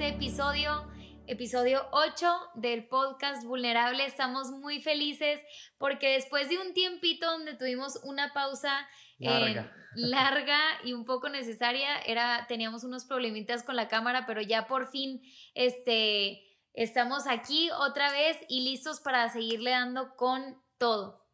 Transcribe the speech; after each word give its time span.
este 0.00 0.14
episodio, 0.14 0.90
episodio 1.26 1.86
8 1.92 2.26
del 2.54 2.88
podcast 2.88 3.44
Vulnerable. 3.44 4.02
Estamos 4.06 4.50
muy 4.50 4.80
felices 4.80 5.42
porque 5.76 6.12
después 6.12 6.48
de 6.48 6.56
un 6.56 6.72
tiempito 6.72 7.30
donde 7.30 7.54
tuvimos 7.54 8.00
una 8.04 8.32
pausa 8.32 8.88
Larga. 9.18 9.60
eh, 9.60 9.70
larga 9.96 10.58
y 10.84 10.94
un 10.94 11.04
poco 11.04 11.28
necesaria, 11.28 11.98
era, 12.06 12.46
teníamos 12.48 12.82
unos 12.82 13.04
problemitas 13.04 13.62
con 13.62 13.76
la 13.76 13.88
cámara, 13.88 14.24
pero 14.26 14.40
ya 14.40 14.66
por 14.66 14.90
fin 14.90 15.20
este, 15.52 16.48
estamos 16.72 17.26
aquí 17.26 17.70
otra 17.72 18.10
vez 18.10 18.38
y 18.48 18.62
listos 18.62 19.00
para 19.00 19.28
seguirle 19.28 19.72
dando 19.72 20.16
con 20.16 20.62
todo. 20.78 21.26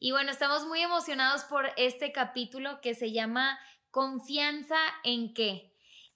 Y 0.00 0.10
bueno, 0.10 0.32
estamos 0.32 0.66
muy 0.66 0.80
emocionados 0.80 1.44
por 1.44 1.70
este 1.76 2.10
capítulo 2.10 2.80
que 2.80 2.94
se 2.96 3.12
llama 3.12 3.60
Confianza 3.92 4.80
en 5.04 5.34
qué. 5.34 5.67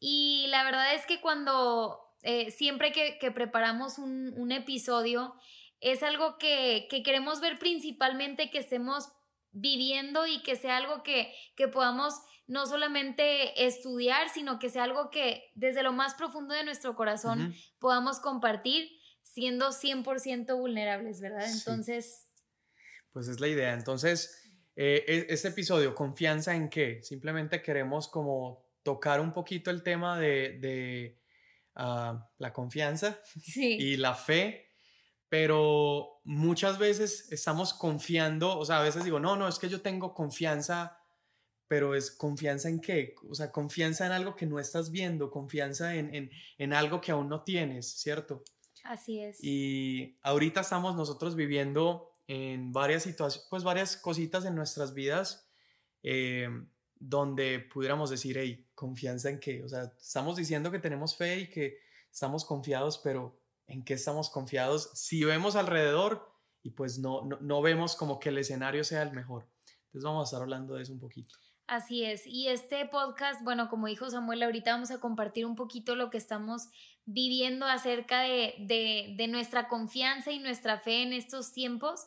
Y 0.04 0.46
la 0.48 0.64
verdad 0.64 0.96
es 0.96 1.06
que 1.06 1.20
cuando 1.20 1.96
eh, 2.22 2.50
siempre 2.50 2.90
que, 2.90 3.18
que 3.20 3.30
preparamos 3.30 3.98
un, 3.98 4.34
un, 4.36 4.50
episodio, 4.50 5.36
es 5.78 6.02
algo 6.02 6.38
que, 6.38 6.88
que, 6.90 7.04
queremos 7.04 7.40
ver 7.40 7.60
principalmente 7.60 8.50
que 8.50 8.58
estemos 8.58 9.12
viviendo 9.52 10.26
y 10.26 10.42
que 10.42 10.56
sea 10.56 10.78
algo 10.78 11.04
que, 11.04 11.32
que 11.54 11.68
podamos 11.68 12.14
no 12.48 12.66
solamente 12.66 13.64
estudiar, 13.64 14.28
sino 14.28 14.58
que 14.58 14.70
sea 14.70 14.82
algo 14.82 15.08
que 15.10 15.52
desde 15.54 15.84
lo 15.84 15.92
más 15.92 16.14
profundo 16.14 16.52
de 16.52 16.64
nuestro 16.64 16.96
corazón 16.96 17.40
uh 17.40 17.44
-huh. 17.50 17.72
podamos 17.78 18.18
compartir 18.18 18.90
siendo 19.22 19.68
100% 19.68 20.58
vulnerables, 20.58 21.20
¿verdad? 21.20 21.48
Entonces... 21.48 22.28
Pues 23.12 23.28
es 23.28 23.38
la 23.38 23.46
idea. 23.46 23.72
Entonces, 23.72 24.50
eh, 24.74 25.26
este 25.28 25.46
episodio, 25.46 25.94
¿confianza 25.94 26.56
en 26.56 26.70
qué? 26.70 27.04
Simplemente 27.04 27.62
queremos 27.62 28.08
como 28.08 28.71
tocar 28.82 29.20
un 29.20 29.32
poquito 29.32 29.70
el 29.70 29.82
tema 29.82 30.18
de, 30.18 30.58
de 30.58 31.20
uh, 31.76 32.18
la 32.38 32.52
confianza 32.52 33.18
sí. 33.42 33.76
y 33.78 33.96
la 33.96 34.14
fe, 34.14 34.68
pero 35.28 36.20
muchas 36.24 36.78
veces 36.78 37.30
estamos 37.32 37.74
confiando, 37.74 38.58
o 38.58 38.64
sea, 38.64 38.80
a 38.80 38.82
veces 38.82 39.04
digo, 39.04 39.20
no, 39.20 39.36
no, 39.36 39.48
es 39.48 39.58
que 39.58 39.68
yo 39.68 39.80
tengo 39.80 40.14
confianza, 40.14 40.98
pero 41.68 41.94
es 41.94 42.10
confianza 42.10 42.68
en 42.68 42.80
qué? 42.80 43.14
O 43.30 43.34
sea, 43.34 43.50
confianza 43.50 44.04
en 44.04 44.12
algo 44.12 44.36
que 44.36 44.46
no 44.46 44.58
estás 44.58 44.90
viendo, 44.90 45.30
confianza 45.30 45.94
en, 45.94 46.14
en, 46.14 46.30
en 46.58 46.72
algo 46.74 47.00
que 47.00 47.12
aún 47.12 47.28
no 47.28 47.42
tienes, 47.42 47.88
¿cierto? 47.88 48.44
Así 48.84 49.20
es. 49.20 49.42
Y 49.42 50.18
ahorita 50.22 50.60
estamos 50.60 50.96
nosotros 50.96 51.34
viviendo 51.34 52.12
en 52.26 52.72
varias 52.72 53.04
situaciones, 53.04 53.46
pues 53.48 53.62
varias 53.62 53.96
cositas 53.96 54.44
en 54.44 54.54
nuestras 54.54 54.92
vidas 54.94 55.48
eh, 56.02 56.48
donde 57.04 57.58
pudiéramos 57.58 58.10
decir, 58.10 58.38
hey, 58.38 58.64
confianza 58.76 59.28
en 59.28 59.40
qué? 59.40 59.64
O 59.64 59.68
sea, 59.68 59.92
estamos 60.00 60.36
diciendo 60.36 60.70
que 60.70 60.78
tenemos 60.78 61.16
fe 61.16 61.40
y 61.40 61.50
que 61.50 61.78
estamos 62.12 62.44
confiados, 62.44 62.98
pero 62.98 63.36
¿en 63.66 63.84
qué 63.84 63.94
estamos 63.94 64.30
confiados? 64.30 64.90
Si 64.94 65.24
vemos 65.24 65.56
alrededor 65.56 66.32
y 66.62 66.70
pues 66.70 67.00
no, 67.00 67.22
no, 67.22 67.38
no 67.40 67.60
vemos 67.60 67.96
como 67.96 68.20
que 68.20 68.28
el 68.28 68.38
escenario 68.38 68.84
sea 68.84 69.02
el 69.02 69.12
mejor. 69.12 69.48
Entonces 69.86 70.04
vamos 70.04 70.22
a 70.22 70.28
estar 70.28 70.42
hablando 70.42 70.74
de 70.74 70.84
eso 70.84 70.92
un 70.92 71.00
poquito. 71.00 71.34
Así 71.66 72.04
es. 72.04 72.24
Y 72.24 72.46
este 72.46 72.86
podcast, 72.86 73.42
bueno, 73.42 73.68
como 73.68 73.88
dijo 73.88 74.08
Samuel, 74.08 74.44
ahorita 74.44 74.72
vamos 74.72 74.92
a 74.92 75.00
compartir 75.00 75.44
un 75.44 75.56
poquito 75.56 75.96
lo 75.96 76.08
que 76.08 76.18
estamos 76.18 76.68
viviendo 77.04 77.66
acerca 77.66 78.20
de, 78.20 78.54
de, 78.60 79.14
de 79.16 79.26
nuestra 79.26 79.66
confianza 79.66 80.30
y 80.30 80.38
nuestra 80.38 80.78
fe 80.78 81.02
en 81.02 81.12
estos 81.12 81.52
tiempos, 81.52 82.06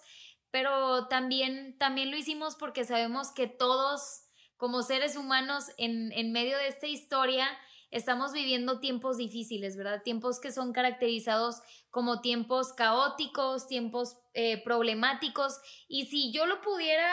pero 0.52 1.08
también, 1.08 1.78
también 1.78 2.12
lo 2.12 2.18
hicimos 2.18 2.56
porque 2.56 2.86
sabemos 2.86 3.34
que 3.34 3.48
todos 3.48 4.25
como 4.58 4.84
seres 4.84 5.16
humanos 5.16 5.66
en, 5.78 6.12
en 6.12 6.32
medio 6.32 6.58
de 6.58 6.68
esta 6.68 6.88
historia 6.88 7.48
estamos 7.96 8.34
viviendo 8.34 8.80
tiempos 8.82 9.18
difíciles, 9.18 9.78
¿verdad? 9.78 10.04
Tiempos 10.04 10.40
que 10.42 10.52
son 10.52 10.74
caracterizados 10.74 11.62
como 11.90 12.20
tiempos 12.20 12.74
caóticos, 12.74 13.68
tiempos 13.68 14.18
eh, 14.34 14.62
problemáticos. 14.64 15.60
Y 15.88 16.08
si 16.08 16.34
yo 16.34 16.46
lo 16.46 16.62
pudiera 16.62 17.10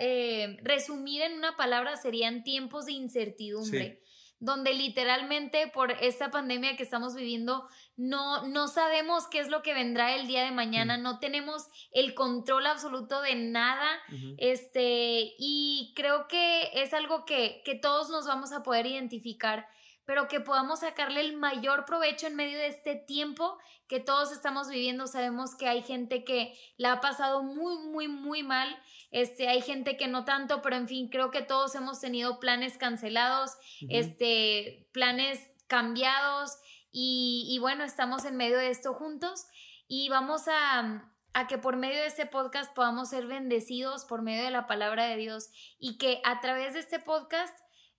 eh, 0.00 0.56
resumir 0.62 1.22
en 1.22 1.34
una 1.34 1.56
palabra, 1.56 1.96
serían 1.96 2.42
tiempos 2.42 2.86
de 2.86 2.92
incertidumbre. 2.92 4.00
Sí. 4.02 4.06
Donde 4.38 4.74
literalmente 4.74 5.66
por 5.68 5.92
esta 5.92 6.30
pandemia 6.30 6.76
que 6.76 6.82
estamos 6.82 7.14
viviendo 7.14 7.68
no, 7.96 8.46
no 8.46 8.68
sabemos 8.68 9.26
qué 9.28 9.40
es 9.40 9.48
lo 9.48 9.62
que 9.62 9.72
vendrá 9.74 10.14
el 10.14 10.26
día 10.26 10.44
de 10.44 10.50
mañana, 10.50 10.98
mm. 10.98 11.02
no 11.02 11.18
tenemos 11.18 11.68
el 11.92 12.14
control 12.14 12.66
absoluto 12.66 13.22
de 13.22 13.34
nada, 13.34 13.88
uh 14.10 14.14
-huh. 14.14 14.34
este, 14.38 15.34
y 15.38 15.92
creo 15.96 16.28
que 16.28 16.70
es 16.74 16.92
algo 16.92 17.24
que, 17.24 17.62
que 17.64 17.74
todos 17.74 18.10
nos 18.10 18.26
vamos 18.26 18.52
a 18.52 18.62
poder 18.62 18.86
identificar 18.86 19.68
pero 20.06 20.28
que 20.28 20.40
podamos 20.40 20.80
sacarle 20.80 21.20
el 21.20 21.36
mayor 21.36 21.84
provecho 21.84 22.26
en 22.28 22.36
medio 22.36 22.56
de 22.56 22.68
este 22.68 22.94
tiempo 22.94 23.58
que 23.88 24.00
todos 24.00 24.32
estamos 24.32 24.68
viviendo. 24.68 25.06
Sabemos 25.06 25.54
que 25.54 25.68
hay 25.68 25.82
gente 25.82 26.24
que 26.24 26.56
la 26.76 26.92
ha 26.92 27.00
pasado 27.00 27.42
muy, 27.42 27.76
muy, 27.78 28.08
muy 28.08 28.42
mal. 28.42 28.80
Este, 29.10 29.48
hay 29.48 29.60
gente 29.60 29.96
que 29.96 30.08
no 30.08 30.24
tanto, 30.24 30.62
pero 30.62 30.76
en 30.76 30.88
fin, 30.88 31.08
creo 31.08 31.30
que 31.30 31.42
todos 31.42 31.74
hemos 31.74 32.00
tenido 32.00 32.40
planes 32.40 32.78
cancelados, 32.78 33.50
uh 33.82 33.86
-huh. 33.86 33.88
este, 33.90 34.88
planes 34.92 35.40
cambiados 35.66 36.52
y, 36.92 37.46
y 37.50 37.58
bueno, 37.58 37.84
estamos 37.84 38.24
en 38.24 38.36
medio 38.36 38.58
de 38.58 38.70
esto 38.70 38.94
juntos 38.94 39.46
y 39.88 40.08
vamos 40.08 40.48
a, 40.48 41.12
a 41.32 41.46
que 41.46 41.58
por 41.58 41.76
medio 41.76 42.00
de 42.00 42.06
este 42.06 42.26
podcast 42.26 42.74
podamos 42.74 43.10
ser 43.10 43.26
bendecidos 43.26 44.04
por 44.04 44.22
medio 44.22 44.44
de 44.44 44.50
la 44.50 44.66
palabra 44.66 45.04
de 45.06 45.16
Dios 45.16 45.50
y 45.78 45.98
que 45.98 46.20
a 46.24 46.40
través 46.40 46.74
de 46.74 46.80
este 46.80 46.98
podcast 46.98 47.56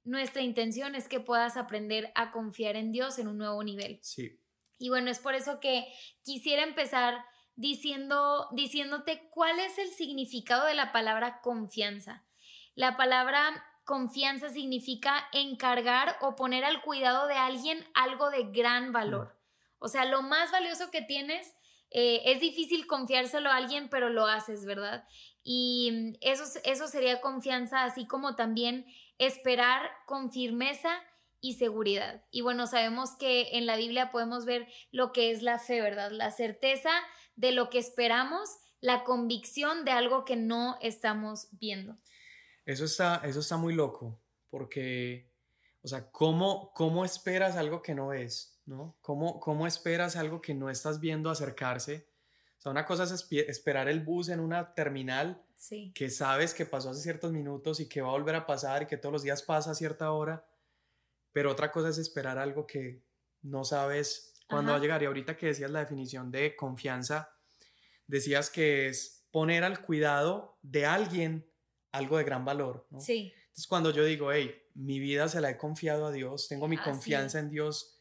nuestra 0.07 0.41
intención 0.41 0.95
es 0.95 1.07
que 1.07 1.19
puedas 1.19 1.57
aprender 1.57 2.11
a 2.15 2.31
confiar 2.31 2.75
en 2.77 2.91
Dios 2.91 3.19
en 3.19 3.27
un 3.27 3.37
nuevo 3.37 3.61
nivel. 3.63 3.99
Sí. 4.01 4.39
Y 4.77 4.89
bueno, 4.89 5.11
es 5.11 5.19
por 5.19 5.35
eso 5.35 5.59
que 5.59 5.85
quisiera 6.23 6.63
empezar 6.63 7.25
diciendo, 7.55 8.47
diciéndote 8.51 9.27
cuál 9.31 9.59
es 9.59 9.77
el 9.77 9.89
significado 9.89 10.65
de 10.65 10.75
la 10.75 10.93
palabra 10.93 11.41
confianza. 11.41 12.25
La 12.73 12.95
palabra 12.95 13.65
confianza 13.83 14.49
significa 14.49 15.27
encargar 15.33 16.15
o 16.21 16.35
poner 16.35 16.63
al 16.63 16.81
cuidado 16.81 17.27
de 17.27 17.35
alguien 17.35 17.85
algo 17.93 18.29
de 18.29 18.43
gran 18.51 18.93
valor. 18.93 19.37
O 19.79 19.89
sea, 19.89 20.05
lo 20.05 20.21
más 20.21 20.51
valioso 20.51 20.89
que 20.89 21.01
tienes, 21.01 21.53
eh, 21.89 22.21
es 22.25 22.39
difícil 22.39 22.87
confiárselo 22.87 23.49
a 23.49 23.55
alguien, 23.55 23.89
pero 23.89 24.09
lo 24.09 24.25
haces, 24.25 24.65
¿verdad? 24.65 25.07
Y 25.43 26.17
eso, 26.21 26.43
eso 26.63 26.87
sería 26.87 27.21
confianza, 27.21 27.83
así 27.83 28.05
como 28.05 28.35
también 28.35 28.85
esperar 29.17 29.89
con 30.05 30.31
firmeza 30.31 30.91
y 31.39 31.55
seguridad. 31.55 32.25
Y 32.31 32.41
bueno, 32.41 32.67
sabemos 32.67 33.15
que 33.15 33.57
en 33.57 33.65
la 33.65 33.75
Biblia 33.75 34.11
podemos 34.11 34.45
ver 34.45 34.67
lo 34.91 35.11
que 35.11 35.31
es 35.31 35.41
la 35.41 35.59
fe, 35.59 35.81
¿verdad? 35.81 36.11
La 36.11 36.31
certeza 36.31 36.91
de 37.35 37.51
lo 37.51 37.69
que 37.69 37.79
esperamos, 37.79 38.49
la 38.81 39.03
convicción 39.03 39.85
de 39.85 39.91
algo 39.91 40.25
que 40.25 40.35
no 40.35 40.77
estamos 40.81 41.47
viendo. 41.51 41.97
Eso 42.65 42.85
está, 42.85 43.21
eso 43.23 43.39
está 43.39 43.57
muy 43.57 43.73
loco, 43.73 44.19
porque, 44.49 45.31
o 45.81 45.87
sea, 45.87 46.11
¿cómo, 46.11 46.73
cómo 46.73 47.05
esperas 47.05 47.55
algo 47.55 47.81
que 47.81 47.95
no 47.95 48.13
es? 48.13 48.57
¿no? 48.67 48.97
¿Cómo, 49.01 49.39
¿Cómo 49.39 49.65
esperas 49.65 50.15
algo 50.15 50.41
que 50.41 50.53
no 50.53 50.69
estás 50.69 50.99
viendo 50.99 51.29
acercarse? 51.29 52.07
O 52.57 52.61
sea, 52.61 52.71
una 52.71 52.85
cosa 52.85 53.03
es 53.03 53.27
esperar 53.31 53.87
el 53.87 53.99
bus 54.01 54.29
en 54.29 54.39
una 54.39 54.73
terminal 54.73 55.43
sí. 55.53 55.91
que 55.93 56.09
sabes 56.09 56.53
que 56.53 56.65
pasó 56.65 56.89
hace 56.89 57.01
ciertos 57.01 57.31
minutos 57.31 57.79
y 57.79 57.87
que 57.87 58.01
va 58.01 58.09
a 58.09 58.11
volver 58.11 58.35
a 58.35 58.45
pasar 58.45 58.83
y 58.83 58.85
que 58.87 58.97
todos 58.97 59.13
los 59.13 59.23
días 59.23 59.43
pasa 59.43 59.71
a 59.71 59.75
cierta 59.75 60.11
hora, 60.11 60.47
pero 61.31 61.51
otra 61.51 61.71
cosa 61.71 61.89
es 61.89 61.97
esperar 61.97 62.37
algo 62.37 62.65
que 62.65 63.03
no 63.43 63.63
sabes 63.63 64.33
cuándo 64.49 64.71
va 64.71 64.77
a 64.77 64.81
llegar. 64.81 65.03
Y 65.03 65.05
ahorita 65.05 65.37
que 65.37 65.47
decías 65.47 65.69
la 65.69 65.79
definición 65.79 66.31
de 66.31 66.55
confianza, 66.55 67.31
decías 68.07 68.49
que 68.49 68.87
es 68.87 69.27
poner 69.31 69.63
al 69.63 69.81
cuidado 69.81 70.57
de 70.63 70.85
alguien 70.85 71.47
algo 71.91 72.17
de 72.17 72.23
gran 72.23 72.43
valor, 72.43 72.87
¿no? 72.89 72.99
Sí. 72.99 73.33
Entonces 73.35 73.67
cuando 73.67 73.91
yo 73.91 74.03
digo, 74.03 74.31
hey, 74.31 74.55
mi 74.73 74.99
vida 74.99 75.27
se 75.27 75.41
la 75.41 75.49
he 75.49 75.57
confiado 75.57 76.05
a 76.05 76.11
Dios, 76.11 76.47
tengo 76.47 76.67
mi 76.67 76.75
Así 76.75 76.89
confianza 76.89 77.39
en 77.39 77.49
Dios, 77.49 77.99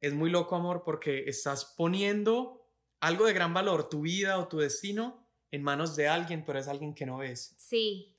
es 0.00 0.14
muy 0.14 0.30
loco, 0.30 0.56
amor, 0.56 0.82
porque 0.84 1.24
estás 1.26 1.74
poniendo 1.76 2.57
algo 3.00 3.26
de 3.26 3.32
gran 3.32 3.54
valor, 3.54 3.88
tu 3.88 4.02
vida 4.02 4.38
o 4.38 4.48
tu 4.48 4.58
destino, 4.58 5.26
en 5.50 5.62
manos 5.62 5.96
de 5.96 6.08
alguien, 6.08 6.44
pero 6.44 6.58
es 6.58 6.68
alguien 6.68 6.94
que 6.94 7.06
no 7.06 7.18
ves. 7.18 7.54
Sí. 7.58 8.16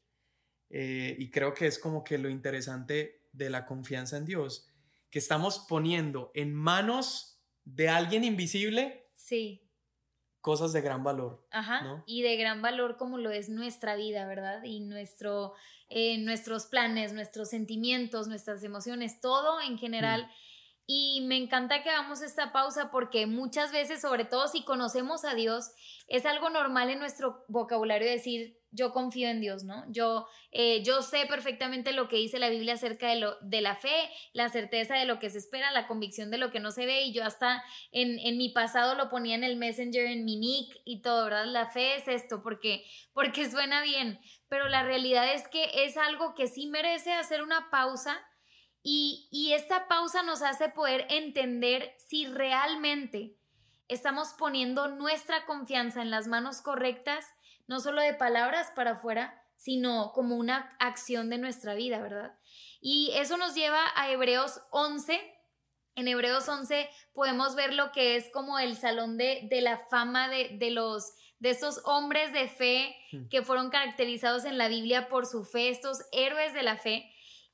Eh, 0.69 1.15
y 1.19 1.29
creo 1.31 1.53
que 1.53 1.67
es 1.67 1.79
como 1.79 2.03
que 2.03 2.17
lo 2.17 2.29
interesante 2.29 3.27
de 3.31 3.49
la 3.49 3.65
confianza 3.65 4.17
en 4.17 4.25
Dios, 4.25 4.67
que 5.09 5.19
estamos 5.19 5.65
poniendo 5.67 6.31
en 6.35 6.53
manos 6.53 7.39
de 7.65 7.89
alguien 7.89 8.23
invisible 8.23 9.07
Sí. 9.13 9.69
cosas 10.41 10.71
de 10.73 10.81
gran 10.81 11.03
valor. 11.03 11.45
Ajá. 11.51 11.81
¿no? 11.81 12.03
Y 12.07 12.21
de 12.21 12.37
gran 12.37 12.61
valor 12.61 12.97
como 12.97 13.17
lo 13.17 13.29
es 13.31 13.49
nuestra 13.49 13.95
vida, 13.95 14.25
¿verdad? 14.25 14.63
Y 14.63 14.79
nuestro, 14.79 15.53
eh, 15.89 16.17
nuestros 16.19 16.65
planes, 16.65 17.13
nuestros 17.13 17.49
sentimientos, 17.49 18.27
nuestras 18.27 18.63
emociones, 18.63 19.19
todo 19.21 19.59
en 19.61 19.77
general. 19.77 20.29
Y 20.91 21.21
me 21.21 21.37
encanta 21.37 21.83
que 21.83 21.91
hagamos 21.91 22.23
esta 22.23 22.51
pausa 22.51 22.89
porque 22.89 23.27
muchas 23.27 23.71
veces, 23.71 24.01
sobre 24.01 24.25
todo 24.25 24.47
si 24.47 24.63
conocemos 24.63 25.23
a 25.23 25.35
Dios, 25.35 25.69
es 26.07 26.25
algo 26.25 26.49
normal 26.49 26.89
en 26.89 26.97
nuestro 26.97 27.45
vocabulario 27.47 28.09
decir, 28.09 28.57
yo 28.71 28.91
confío 28.91 29.29
en 29.29 29.39
Dios, 29.39 29.63
¿no? 29.63 29.83
Yo, 29.91 30.25
eh, 30.51 30.81
yo 30.81 31.03
sé 31.03 31.27
perfectamente 31.27 31.91
lo 31.91 32.07
que 32.07 32.15
dice 32.15 32.39
la 32.39 32.49
Biblia 32.49 32.73
acerca 32.73 33.07
de, 33.09 33.17
lo, 33.17 33.37
de 33.41 33.61
la 33.61 33.75
fe, 33.75 34.09
la 34.33 34.49
certeza 34.49 34.95
de 34.95 35.05
lo 35.05 35.19
que 35.19 35.29
se 35.29 35.37
espera, 35.37 35.69
la 35.69 35.85
convicción 35.85 36.31
de 36.31 36.39
lo 36.39 36.49
que 36.49 36.59
no 36.59 36.71
se 36.71 36.87
ve, 36.87 37.03
y 37.03 37.13
yo 37.13 37.23
hasta 37.23 37.63
en, 37.91 38.17
en 38.17 38.39
mi 38.39 38.49
pasado 38.49 38.95
lo 38.95 39.11
ponía 39.11 39.35
en 39.35 39.43
el 39.43 39.57
Messenger, 39.57 40.07
en 40.07 40.25
mi 40.25 40.37
nick 40.37 40.75
y 40.85 41.03
todo, 41.03 41.25
¿verdad? 41.25 41.45
La 41.45 41.69
fe 41.69 41.97
es 41.97 42.07
esto, 42.07 42.41
porque, 42.41 42.83
porque 43.13 43.47
suena 43.47 43.83
bien, 43.83 44.19
pero 44.47 44.67
la 44.67 44.81
realidad 44.81 45.31
es 45.35 45.47
que 45.49 45.69
es 45.85 45.97
algo 45.97 46.33
que 46.33 46.47
sí 46.47 46.65
merece 46.65 47.13
hacer 47.13 47.43
una 47.43 47.69
pausa 47.69 48.19
y, 48.83 49.51
esta 49.53 49.87
pausa 49.87 50.23
nos 50.23 50.41
hace 50.41 50.69
poder 50.69 51.05
entender 51.09 51.95
si 51.97 52.27
realmente 52.27 53.35
estamos 53.87 54.33
poniendo 54.37 54.87
nuestra 54.87 55.45
confianza 55.45 56.01
en 56.01 56.11
las 56.11 56.27
manos 56.27 56.61
correctas, 56.61 57.25
no 57.67 57.79
solo 57.79 58.01
de 58.01 58.13
palabras 58.13 58.71
para 58.75 58.91
afuera, 58.91 59.43
sino 59.57 60.11
como 60.13 60.37
una 60.37 60.69
acción 60.79 61.29
de 61.29 61.39
nuestra 61.39 61.73
vida, 61.73 61.99
¿verdad? 61.99 62.37
Y 62.79 63.11
eso 63.15 63.37
nos 63.37 63.55
lleva 63.55 63.83
a 63.95 64.09
Hebreos 64.09 64.61
11. 64.71 65.19
En 65.95 66.07
Hebreos 66.07 66.47
11 66.47 66.89
podemos 67.13 67.55
ver 67.55 67.73
lo 67.73 67.91
que 67.91 68.15
es 68.15 68.29
como 68.31 68.59
el 68.59 68.77
salón 68.77 69.17
de, 69.17 69.47
de 69.49 69.61
la 69.61 69.79
fama 69.89 70.29
de, 70.29 70.55
de 70.57 70.71
los 70.71 71.13
de 71.39 71.49
estos 71.49 71.81
hombres 71.85 72.33
de 72.33 72.47
fe 72.47 72.95
hmm. 73.11 73.27
que 73.29 73.41
fueron 73.41 73.69
caracterizados 73.69 74.45
en 74.45 74.57
la 74.57 74.67
Biblia 74.67 75.09
por 75.09 75.25
su 75.25 75.43
fe, 75.43 75.69
estos 75.69 76.05
héroes 76.11 76.53
de 76.53 76.63
la 76.63 76.77
fe. 76.77 77.11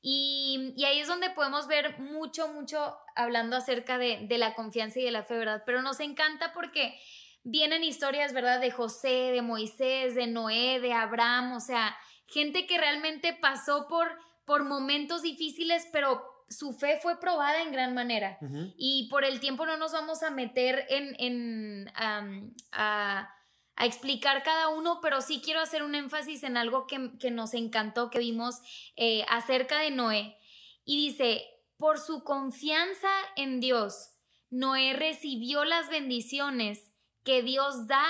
Y, 0.07 0.75
ahí 0.85 0.99
es 0.99 1.07
donde 1.07 1.31
podemos 1.31 1.65
ver 1.65 1.97
mucho, 1.97 2.47
mucho 2.49 2.95
hablando 3.15 3.55
acerca 3.55 3.97
de, 3.97 4.27
la 4.37 4.53
confianza 4.53 4.99
y 4.99 5.03
de 5.03 5.09
la 5.09 5.23
fe, 5.23 5.35
¿verdad? 5.35 5.63
Pero 5.65 5.81
nos 5.81 5.99
encanta 5.99 6.53
porque 6.53 6.95
vienen 7.43 7.83
historias, 7.83 8.31
¿verdad? 8.31 8.59
De 8.59 8.69
José, 8.69 9.31
de 9.31 9.41
Moisés, 9.41 10.13
de 10.13 10.27
Noé, 10.27 10.79
de 10.79 10.93
Abraham, 10.93 11.53
o 11.53 11.59
sea, 11.59 11.97
gente 12.27 12.67
que 12.67 12.77
realmente 12.77 13.33
pasó 13.33 13.87
por, 13.87 14.07
por 14.45 14.63
momentos 14.63 15.23
difíciles, 15.23 15.87
pero 15.91 16.23
su 16.49 16.73
fe 16.73 16.99
fue 17.01 17.19
probada 17.19 17.63
en 17.63 17.71
gran 17.71 17.95
manera. 17.95 18.37
Y 18.77 19.09
por 19.09 19.25
el 19.25 19.39
tiempo 19.39 19.65
no 19.65 19.75
nos 19.75 19.91
vamos 19.91 20.21
a 20.21 20.29
meter 20.29 20.85
en, 20.89 21.15
en 21.17 22.53
a 22.71 23.27
a 23.75 23.85
explicar 23.85 24.43
cada 24.43 24.69
uno, 24.69 24.99
pero 25.01 25.21
sí 25.21 25.41
quiero 25.43 25.59
hacer 25.59 25.83
un 25.83 25.95
énfasis 25.95 26.43
en 26.43 26.57
algo 26.57 26.87
que, 26.87 27.31
nos 27.31 27.53
encantó, 27.53 28.09
que 28.09 28.19
vimos 28.19 28.61
eh, 28.95 29.25
acerca 29.29 29.79
de 29.79 29.91
Noé. 29.91 30.37
Y 30.85 30.97
dice, 30.97 31.45
por 31.77 31.99
su 31.99 32.23
confianza 32.23 33.09
en 33.35 33.59
Dios, 33.59 34.11
Noé 34.49 34.93
recibió 34.93 35.65
las 35.65 35.89
bendiciones 35.89 36.91
que 37.23 37.41
Dios 37.41 37.87
da 37.87 38.05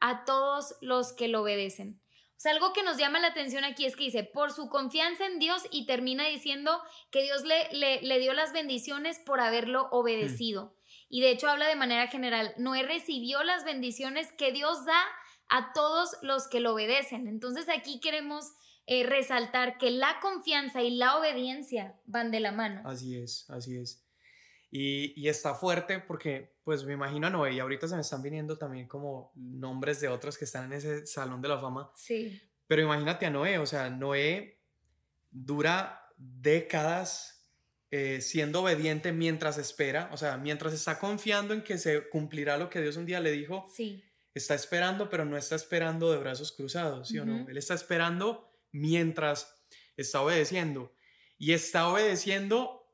a 0.00 0.24
todos 0.24 0.76
los 0.80 1.12
que 1.12 1.28
lo 1.28 1.42
obedecen. 1.42 2.00
O 2.36 2.40
sea, 2.42 2.52
algo 2.52 2.72
que 2.72 2.82
nos 2.82 2.96
llama 2.96 3.20
la 3.20 3.28
atención 3.28 3.62
aquí 3.62 3.84
es 3.84 3.94
que 3.94 4.04
dice, 4.04 4.24
por 4.24 4.52
su 4.52 4.68
confianza 4.68 5.26
en 5.26 5.38
Dios 5.38 5.62
y 5.70 5.86
termina 5.86 6.26
diciendo 6.26 6.82
que 7.12 7.22
Dios 7.22 7.44
le, 7.44 8.00
le, 8.00 8.18
dio 8.18 8.32
las 8.32 8.52
bendiciones 8.52 9.20
por 9.20 9.40
haberlo 9.40 9.88
obedecido. 9.92 10.74
Y 11.14 11.20
de 11.20 11.30
hecho 11.30 11.50
habla 11.50 11.68
de 11.68 11.76
manera 11.76 12.06
general, 12.06 12.54
Noé 12.56 12.84
recibió 12.84 13.44
las 13.44 13.66
bendiciones 13.66 14.32
que 14.38 14.50
Dios 14.50 14.86
da 14.86 14.98
a 15.50 15.74
todos 15.74 16.16
los 16.22 16.48
que 16.48 16.58
lo 16.58 16.72
obedecen. 16.72 17.28
Entonces 17.28 17.68
aquí 17.68 18.00
queremos 18.00 18.46
eh, 18.86 19.04
resaltar 19.04 19.76
que 19.76 19.90
la 19.90 20.20
confianza 20.22 20.80
y 20.80 20.96
la 20.96 21.18
obediencia 21.18 22.00
van 22.06 22.30
de 22.30 22.40
la 22.40 22.50
mano. 22.50 22.80
Así 22.88 23.14
es, 23.14 23.44
así 23.50 23.76
es. 23.76 24.02
Y, 24.70 25.12
y, 25.22 25.28
está 25.28 25.54
fuerte 25.54 25.98
porque, 25.98 26.56
pues 26.64 26.84
me 26.84 26.94
imagino 26.94 27.26
a 27.26 27.30
Noé, 27.30 27.52
y 27.52 27.60
ahorita 27.60 27.86
se 27.86 27.94
me 27.94 28.00
están 28.00 28.22
viniendo 28.22 28.56
también 28.56 28.88
como 28.88 29.32
nombres 29.34 30.00
de 30.00 30.08
otros 30.08 30.38
que 30.38 30.46
están 30.46 30.64
en 30.64 30.72
ese 30.72 31.06
salón 31.06 31.42
de 31.42 31.48
la 31.48 31.58
fama. 31.58 31.92
Sí. 31.94 32.40
Pero 32.66 32.80
imagínate 32.80 33.26
a 33.26 33.30
Noé, 33.30 33.58
o 33.58 33.66
sea, 33.66 33.90
Noé 33.90 34.62
dura 35.30 36.08
décadas 36.16 37.41
eh, 37.94 38.22
siendo 38.22 38.62
obediente 38.62 39.12
mientras 39.12 39.58
espera, 39.58 40.08
o 40.14 40.16
sea, 40.16 40.38
mientras 40.38 40.72
está 40.72 40.98
confiando 40.98 41.52
en 41.52 41.62
que 41.62 41.76
se 41.76 42.08
cumplirá 42.08 42.56
lo 42.56 42.70
que 42.70 42.80
Dios 42.80 42.96
un 42.96 43.04
día 43.04 43.20
le 43.20 43.30
dijo, 43.30 43.66
sí. 43.70 44.02
está 44.32 44.54
esperando, 44.54 45.10
pero 45.10 45.26
no 45.26 45.36
está 45.36 45.56
esperando 45.56 46.10
de 46.10 46.16
brazos 46.16 46.52
cruzados, 46.52 47.08
¿sí 47.08 47.18
o 47.18 47.26
no? 47.26 47.46
Él 47.46 47.58
está 47.58 47.74
esperando 47.74 48.50
mientras 48.70 49.54
está 49.94 50.22
obedeciendo. 50.22 50.94
Y 51.36 51.52
está 51.52 51.86
obedeciendo, 51.86 52.90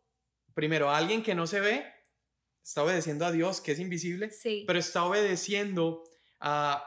primero, 0.52 0.90
a 0.90 0.96
alguien 0.96 1.22
que 1.22 1.36
no 1.36 1.46
se 1.46 1.60
ve, 1.60 1.86
está 2.60 2.82
obedeciendo 2.82 3.24
a 3.24 3.30
Dios, 3.30 3.60
que 3.60 3.70
es 3.70 3.78
invisible, 3.78 4.32
sí. 4.32 4.64
pero 4.66 4.80
está 4.80 5.04
obedeciendo 5.04 6.02
a 6.40 6.82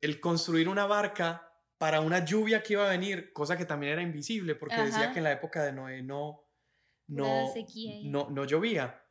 el 0.00 0.20
construir 0.20 0.70
una 0.70 0.86
barca 0.86 1.52
para 1.76 2.00
una 2.00 2.24
lluvia 2.24 2.62
que 2.62 2.72
iba 2.72 2.86
a 2.86 2.90
venir, 2.90 3.30
cosa 3.34 3.58
que 3.58 3.66
también 3.66 3.92
era 3.92 4.00
invisible, 4.00 4.54
porque 4.54 4.80
decía 4.80 5.12
que 5.12 5.18
en 5.18 5.24
la 5.24 5.32
época 5.32 5.62
de 5.62 5.72
Noé 5.72 6.02
no, 6.02 6.41
no, 7.06 7.52
no, 8.04 8.30
no 8.30 8.44
llovía. 8.44 9.02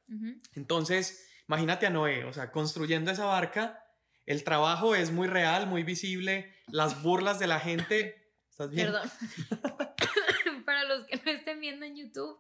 Entonces, 0.54 1.28
imagínate 1.48 1.86
a 1.86 1.90
Noé, 1.90 2.26
o 2.26 2.34
sea, 2.34 2.52
construyendo 2.52 3.12
esa 3.12 3.26
barca, 3.26 3.82
el 4.26 4.44
trabajo 4.44 4.96
es 4.96 5.12
muy 5.12 5.28
real, 5.28 5.68
muy 5.68 5.84
visible, 5.84 6.54
las 6.68 7.02
burlas 7.02 7.40
de 7.40 7.48
la 7.48 7.60
gente. 7.60 8.34
¿Estás 8.50 8.70
bien? 8.70 8.88
Perdón. 8.88 9.10
Para 10.66 10.84
los 10.84 11.06
que 11.06 11.22
no 11.26 11.32
estén 11.32 11.60
viendo 11.60 11.86
en 11.86 11.96
YouTube, 11.96 12.38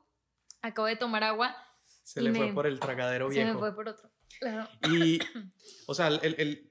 acabo 0.62 0.88
de 0.88 0.96
tomar 0.96 1.24
agua. 1.24 1.56
Se 2.04 2.22
le 2.22 2.34
fue 2.34 2.54
por 2.54 2.68
el 2.68 2.80
tragadero 2.80 3.30
viejo. 3.30 3.48
Se 3.48 3.54
me 3.54 3.60
fue 3.60 3.76
por 3.76 3.88
otro. 3.90 4.12
Claro. 4.40 4.70
Y, 4.90 5.20
o 5.88 5.94
sea, 5.94 6.10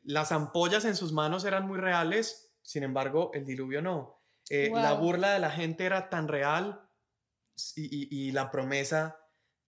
las 0.02 0.32
ampollas 0.32 0.84
en 0.84 0.96
sus 0.96 1.12
manos 1.12 1.44
eran 1.44 1.66
muy 1.66 1.78
reales, 1.78 2.54
sin 2.62 2.82
embargo, 2.82 3.30
el 3.34 3.44
diluvio 3.44 3.82
no. 3.82 4.22
Eh, 4.48 4.70
la 4.72 4.94
burla 4.94 5.32
de 5.32 5.38
la 5.38 5.50
gente 5.50 5.84
era 5.84 6.08
tan 6.08 6.26
real 6.26 6.88
y, 7.76 8.32
la 8.32 8.50
promesa 8.50 9.18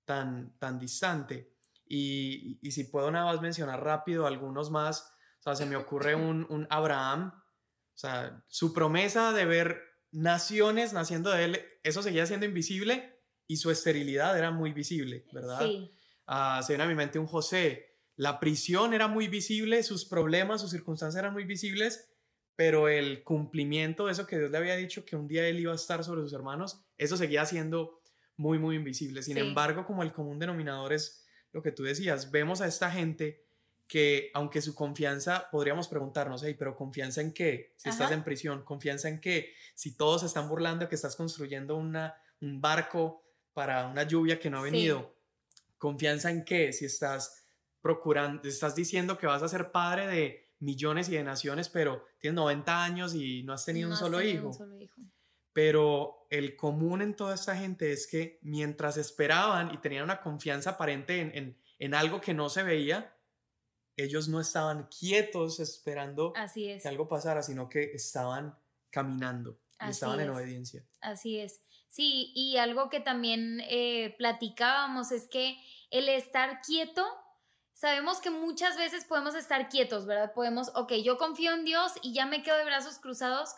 tan, 0.04 0.58
tan 0.58 0.78
distante. 0.78 1.56
Y, 1.86 2.58
si 2.70 2.84
puedo 2.84 3.10
nada 3.10 3.26
más 3.26 3.40
mencionar 3.40 3.82
rápido 3.82 4.26
algunos 4.26 4.70
más, 4.70 5.14
o 5.40 5.42
sea, 5.42 5.56
se 5.56 5.66
me 5.66 5.76
ocurre 5.76 6.14
un, 6.14 6.46
un 6.48 6.66
Abraham, 6.70 7.32
o 7.34 7.98
sea, 7.98 8.44
su 8.48 8.72
promesa 8.72 9.32
de 9.32 9.44
ver 9.44 9.80
naciones 10.10 10.92
naciendo 10.92 11.30
de 11.30 11.44
él, 11.44 11.66
eso 11.82 12.02
seguía 12.02 12.26
siendo 12.26 12.46
invisible 12.46 13.20
y 13.46 13.56
su 13.56 13.70
esterilidad 13.70 14.36
era 14.38 14.50
muy 14.50 14.72
visible, 14.72 15.26
¿verdad? 15.32 15.60
Sí. 15.60 15.90
Uh, 16.28 16.62
se 16.62 16.72
viene 16.72 16.84
a 16.84 16.88
mi 16.88 16.94
mente 16.94 17.18
un 17.18 17.26
José, 17.26 17.92
la 18.16 18.38
prisión 18.38 18.94
era 18.94 19.08
muy 19.08 19.28
visible, 19.28 19.82
sus 19.82 20.04
problemas, 20.04 20.60
sus 20.60 20.70
circunstancias 20.70 21.18
eran 21.18 21.32
muy 21.32 21.44
visibles, 21.44 22.11
pero 22.56 22.88
el 22.88 23.24
cumplimiento 23.24 24.06
de 24.06 24.12
eso 24.12 24.26
que 24.26 24.38
Dios 24.38 24.50
le 24.50 24.58
había 24.58 24.76
dicho 24.76 25.04
que 25.04 25.16
un 25.16 25.26
día 25.26 25.46
él 25.46 25.60
iba 25.60 25.72
a 25.72 25.76
estar 25.76 26.04
sobre 26.04 26.22
sus 26.22 26.32
hermanos, 26.32 26.84
eso 26.98 27.16
seguía 27.16 27.46
siendo 27.46 28.00
muy, 28.36 28.58
muy 28.58 28.76
invisible. 28.76 29.22
Sin 29.22 29.38
embargo, 29.38 29.86
como 29.86 30.02
el 30.02 30.12
común 30.12 30.38
denominador 30.38 30.92
es 30.92 31.26
lo 31.52 31.62
que 31.62 31.72
tú 31.72 31.82
decías, 31.82 32.30
vemos 32.30 32.60
a 32.60 32.66
esta 32.66 32.90
gente 32.90 33.44
que 33.86 34.30
aunque 34.32 34.62
su 34.62 34.74
confianza, 34.74 35.48
podríamos 35.50 35.88
preguntarnos, 35.88 36.42
hey, 36.42 36.56
pero 36.58 36.76
confianza 36.76 37.20
en 37.20 37.32
qué? 37.32 37.74
Si 37.76 37.88
estás 37.90 38.10
en 38.10 38.24
prisión, 38.24 38.64
confianza 38.64 39.08
en 39.08 39.20
qué? 39.20 39.52
Si 39.74 39.96
todos 39.96 40.22
se 40.22 40.28
están 40.28 40.48
burlando 40.48 40.88
que 40.88 40.94
estás 40.94 41.14
construyendo 41.14 41.76
una, 41.76 42.14
un 42.40 42.60
barco 42.60 43.22
para 43.52 43.86
una 43.86 44.04
lluvia 44.04 44.38
que 44.38 44.48
no 44.48 44.58
ha 44.58 44.62
venido, 44.62 45.14
confianza 45.76 46.30
en 46.30 46.44
qué? 46.44 46.72
Si 46.72 46.86
estás 46.86 47.44
procurando, 47.82 48.48
estás 48.48 48.74
diciendo 48.74 49.18
que 49.18 49.26
vas 49.26 49.42
a 49.42 49.48
ser 49.48 49.70
padre 49.70 50.06
de 50.06 50.51
millones 50.62 51.08
y 51.08 51.16
de 51.16 51.24
naciones, 51.24 51.68
pero 51.68 52.04
tienes 52.18 52.36
90 52.36 52.84
años 52.84 53.14
y 53.14 53.42
no 53.42 53.52
has 53.52 53.64
tenido, 53.64 53.90
un, 53.90 53.96
solo 53.96 54.22
hijo. 54.22 54.52
Pero 55.52 56.26
el 56.30 56.56
común 56.56 57.02
en 57.02 57.14
toda 57.14 57.34
esta 57.34 57.56
gente 57.56 57.92
es 57.92 58.06
que 58.06 58.38
mientras 58.42 58.96
esperaban 58.96 59.74
y 59.74 59.78
tenían 59.78 60.04
una 60.04 60.20
confianza 60.20 60.70
aparente 60.70 61.20
en, 61.20 61.58
en, 61.78 61.94
algo 61.94 62.20
que 62.20 62.32
no 62.32 62.48
se 62.48 62.62
veía, 62.62 63.14
ellos 63.96 64.28
no 64.28 64.40
estaban 64.40 64.86
quietos 64.86 65.58
esperando 65.60 66.32
que 66.54 66.80
algo 66.84 67.08
pasara, 67.08 67.42
sino 67.42 67.68
que 67.68 67.92
estaban 67.92 68.56
caminando 68.88 69.58
y 69.84 69.90
estaban 69.90 70.20
en 70.20 70.30
obediencia. 70.30 70.86
Así 71.00 71.38
es. 71.38 71.60
Sí, 71.88 72.32
y 72.34 72.56
algo 72.56 72.88
que 72.88 73.00
también 73.00 73.60
eh, 73.68 74.14
platicábamos 74.16 75.12
es 75.12 75.28
que 75.28 75.58
el 75.90 76.08
estar 76.08 76.62
quieto 76.62 77.04
sabemos 77.82 78.20
que 78.20 78.30
muchas 78.30 78.76
veces 78.78 79.04
podemos 79.04 79.34
estar 79.34 79.68
quietos, 79.68 80.06
¿verdad? 80.06 80.32
Podemos, 80.34 80.70
ok, 80.76 80.92
yo 81.02 81.18
confío 81.18 81.52
en 81.52 81.64
Dios 81.64 81.90
y 82.00 82.14
ya 82.14 82.26
me 82.26 82.44
quedo 82.44 82.56
de 82.56 82.64
brazos 82.64 83.00
cruzados, 83.00 83.56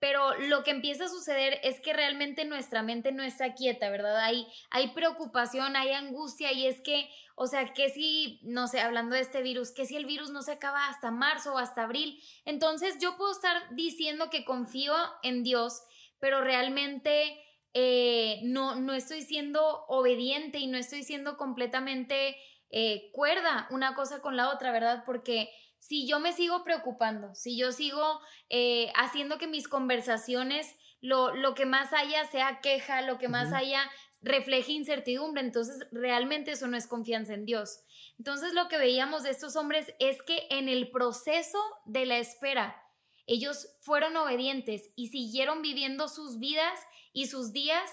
pero 0.00 0.36
lo 0.38 0.64
que 0.64 0.72
empieza 0.72 1.04
a 1.04 1.08
suceder 1.08 1.60
es 1.62 1.78
que 1.78 1.92
realmente 1.92 2.44
nuestra 2.44 2.82
mente 2.82 3.12
no 3.12 3.22
está 3.22 3.54
quieta, 3.54 3.88
¿verdad? 3.88 4.16
Hay, 4.24 4.48
hay 4.70 4.88
preocupación, 4.88 5.76
hay 5.76 5.92
angustia 5.92 6.50
y 6.50 6.66
es 6.66 6.80
que, 6.80 7.08
o 7.36 7.46
sea, 7.46 7.72
que 7.72 7.90
si, 7.90 8.40
no 8.42 8.66
sé, 8.66 8.80
hablando 8.80 9.14
de 9.14 9.22
este 9.22 9.40
virus, 9.40 9.70
que 9.70 9.86
si 9.86 9.94
el 9.94 10.04
virus 10.04 10.30
no 10.30 10.42
se 10.42 10.50
acaba 10.50 10.88
hasta 10.88 11.12
marzo 11.12 11.54
o 11.54 11.58
hasta 11.58 11.84
abril, 11.84 12.20
entonces 12.44 12.98
yo 12.98 13.16
puedo 13.16 13.30
estar 13.30 13.72
diciendo 13.76 14.30
que 14.30 14.44
confío 14.44 14.94
en 15.22 15.44
Dios, 15.44 15.80
pero 16.18 16.40
realmente 16.40 17.40
eh, 17.72 18.40
no, 18.42 18.74
no 18.74 18.94
estoy 18.94 19.22
siendo 19.22 19.84
obediente 19.86 20.58
y 20.58 20.66
no 20.66 20.76
estoy 20.76 21.04
siendo 21.04 21.36
completamente 21.36 22.36
eh, 22.70 23.10
cuerda 23.12 23.66
una 23.70 23.94
cosa 23.94 24.20
con 24.20 24.36
la 24.36 24.50
otra, 24.50 24.72
¿verdad? 24.72 25.02
Porque 25.04 25.50
si 25.78 26.06
yo 26.06 26.20
me 26.20 26.32
sigo 26.32 26.62
preocupando, 26.62 27.34
si 27.34 27.56
yo 27.56 27.72
sigo 27.72 28.20
eh, 28.48 28.92
haciendo 28.94 29.38
que 29.38 29.46
mis 29.46 29.66
conversaciones, 29.66 30.74
lo, 31.00 31.34
lo, 31.34 31.54
que 31.54 31.64
más 31.64 31.92
haya 31.92 32.26
sea 32.26 32.60
queja, 32.60 33.00
lo 33.00 33.18
que 33.18 33.28
más 33.28 33.52
haya 33.54 33.90
refleje 34.20 34.72
incertidumbre, 34.72 35.40
entonces 35.40 35.88
realmente 35.92 36.52
eso 36.52 36.66
no 36.66 36.76
es 36.76 36.86
confianza 36.86 37.32
en 37.32 37.46
Dios. 37.46 37.80
Entonces 38.18 38.52
lo 38.52 38.68
que 38.68 38.76
veíamos 38.76 39.22
de 39.22 39.30
estos 39.30 39.56
hombres 39.56 39.94
es 39.98 40.22
que 40.22 40.46
en 40.50 40.68
el 40.68 40.90
proceso 40.90 41.58
de 41.86 42.04
la 42.04 42.18
espera, 42.18 42.76
ellos 43.26 43.68
fueron 43.80 44.16
obedientes 44.16 44.90
y 44.96 45.08
siguieron 45.08 45.62
viviendo 45.62 46.08
sus 46.08 46.38
vidas 46.38 46.78
y 47.12 47.28
sus 47.28 47.52
días 47.52 47.90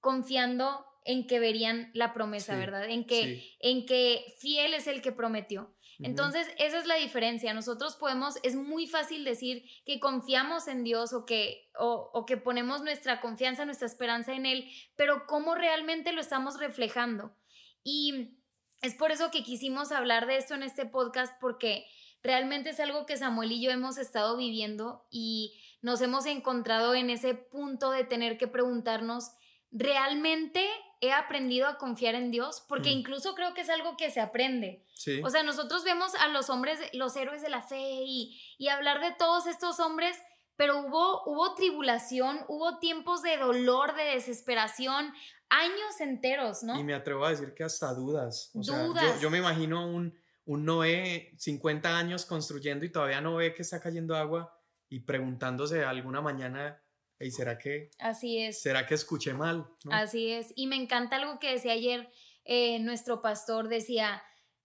confiando 0.00 0.84
en 1.04 1.26
que 1.26 1.40
verían 1.40 1.90
la 1.94 2.14
promesa, 2.14 2.56
¿verdad? 2.56 2.88
En 2.88 3.06
que, 3.06 3.56
en 3.60 3.86
que 3.86 4.34
fiel 4.38 4.74
es 4.74 4.86
el 4.86 5.02
que 5.02 5.12
prometió. 5.12 5.74
Entonces, 5.98 6.48
esa 6.58 6.78
es 6.78 6.86
la 6.86 6.96
diferencia. 6.96 7.54
Nosotros 7.54 7.96
podemos, 7.96 8.36
es 8.42 8.56
muy 8.56 8.86
fácil 8.86 9.24
decir 9.24 9.64
que 9.84 10.00
confiamos 10.00 10.66
en 10.66 10.84
Dios 10.84 11.12
o 11.12 11.24
que, 11.24 11.70
o, 11.78 12.10
o 12.12 12.26
que 12.26 12.36
ponemos 12.36 12.82
nuestra 12.82 13.20
confianza, 13.20 13.64
nuestra 13.64 13.86
esperanza 13.86 14.32
en 14.32 14.46
Él, 14.46 14.68
pero 14.96 15.26
¿cómo 15.26 15.54
realmente 15.54 16.12
lo 16.12 16.20
estamos 16.20 16.58
reflejando? 16.58 17.36
Y 17.84 18.38
es 18.80 18.94
por 18.94 19.12
eso 19.12 19.30
que 19.30 19.44
quisimos 19.44 19.92
hablar 19.92 20.26
de 20.26 20.36
esto 20.36 20.54
en 20.54 20.64
este 20.64 20.86
podcast, 20.86 21.40
porque 21.40 21.86
realmente 22.22 22.70
es 22.70 22.80
algo 22.80 23.06
que 23.06 23.16
Samuel 23.16 23.52
y 23.52 23.62
yo 23.62 23.70
hemos 23.70 23.98
estado 23.98 24.36
viviendo 24.36 25.06
y 25.10 25.60
nos 25.82 26.00
hemos 26.00 26.26
encontrado 26.26 26.94
en 26.94 27.10
ese 27.10 27.34
punto 27.34 27.90
de 27.90 28.04
tener 28.04 28.38
que 28.38 28.48
preguntarnos, 28.48 29.32
¿realmente 29.70 30.68
he 31.02 31.12
aprendido 31.12 31.66
a 31.66 31.76
confiar 31.76 32.14
en 32.14 32.30
Dios? 32.30 32.64
Porque 32.66 32.88
mm. 32.88 32.98
incluso 32.98 33.34
creo 33.34 33.52
que 33.52 33.60
es 33.60 33.68
algo 33.68 33.98
que 33.98 34.10
se 34.10 34.20
aprende. 34.20 34.86
O 35.22 35.28
sea, 35.28 35.42
nosotros 35.42 35.84
vemos 35.84 36.14
a 36.14 36.28
los 36.28 36.48
hombres, 36.48 36.78
los 36.94 37.14
héroes 37.16 37.42
de 37.42 37.50
la 37.50 37.60
fe 37.60 38.02
y, 38.06 38.40
y 38.56 38.68
hablar 38.68 39.00
de 39.00 39.12
todos 39.12 39.46
estos 39.46 39.80
hombres 39.80 40.16
pero 40.56 40.78
hubo, 40.78 41.24
hubo 41.24 41.54
tribulación, 41.54 42.38
hubo 42.46 42.78
tiempos 42.78 43.22
de 43.22 43.36
dolor, 43.36 43.96
de 43.96 44.04
desesperación, 44.04 45.12
años 45.48 46.00
enteros, 46.00 46.62
¿no? 46.62 46.78
Y 46.78 46.84
me 46.84 46.94
atrevo 46.94 47.24
a 47.24 47.30
decir 47.30 47.54
que 47.54 47.64
hasta 47.64 47.92
dudas. 47.94 48.50
dudas. 48.52 49.20
yo, 49.20 49.30
me 49.30 49.38
imagino 49.38 49.86
un, 49.86 50.16
un 50.44 50.64
Noé 50.64 51.34
50 51.38 51.96
años 51.96 52.26
construyendo 52.26 52.84
y 52.84 52.92
todavía 52.92 53.20
no 53.20 53.34
ve 53.34 53.54
que 53.54 53.62
está 53.62 53.80
cayendo 53.80 54.14
agua 54.14 54.56
y 54.88 55.00
preguntándose 55.00 55.84
alguna 55.84 56.20
mañana, 56.20 56.80
¿y 57.24 57.30
será 57.30 57.58
que? 57.58 57.90
Así 57.98 58.38
es. 58.38 58.60
¿Será 58.60 58.86
que 58.86 58.94
escuché 58.94 59.34
mal? 59.34 59.66
Así 59.90 60.30
es. 60.30 60.52
Y 60.56 60.66
me 60.66 60.76
encanta 60.76 61.16
algo 61.16 61.38
que 61.38 61.52
decía 61.52 61.72
ayer 61.72 62.10
eh, 62.44 62.78
nuestro 62.80 63.22
pastor, 63.22 63.68
decía, 63.68 64.22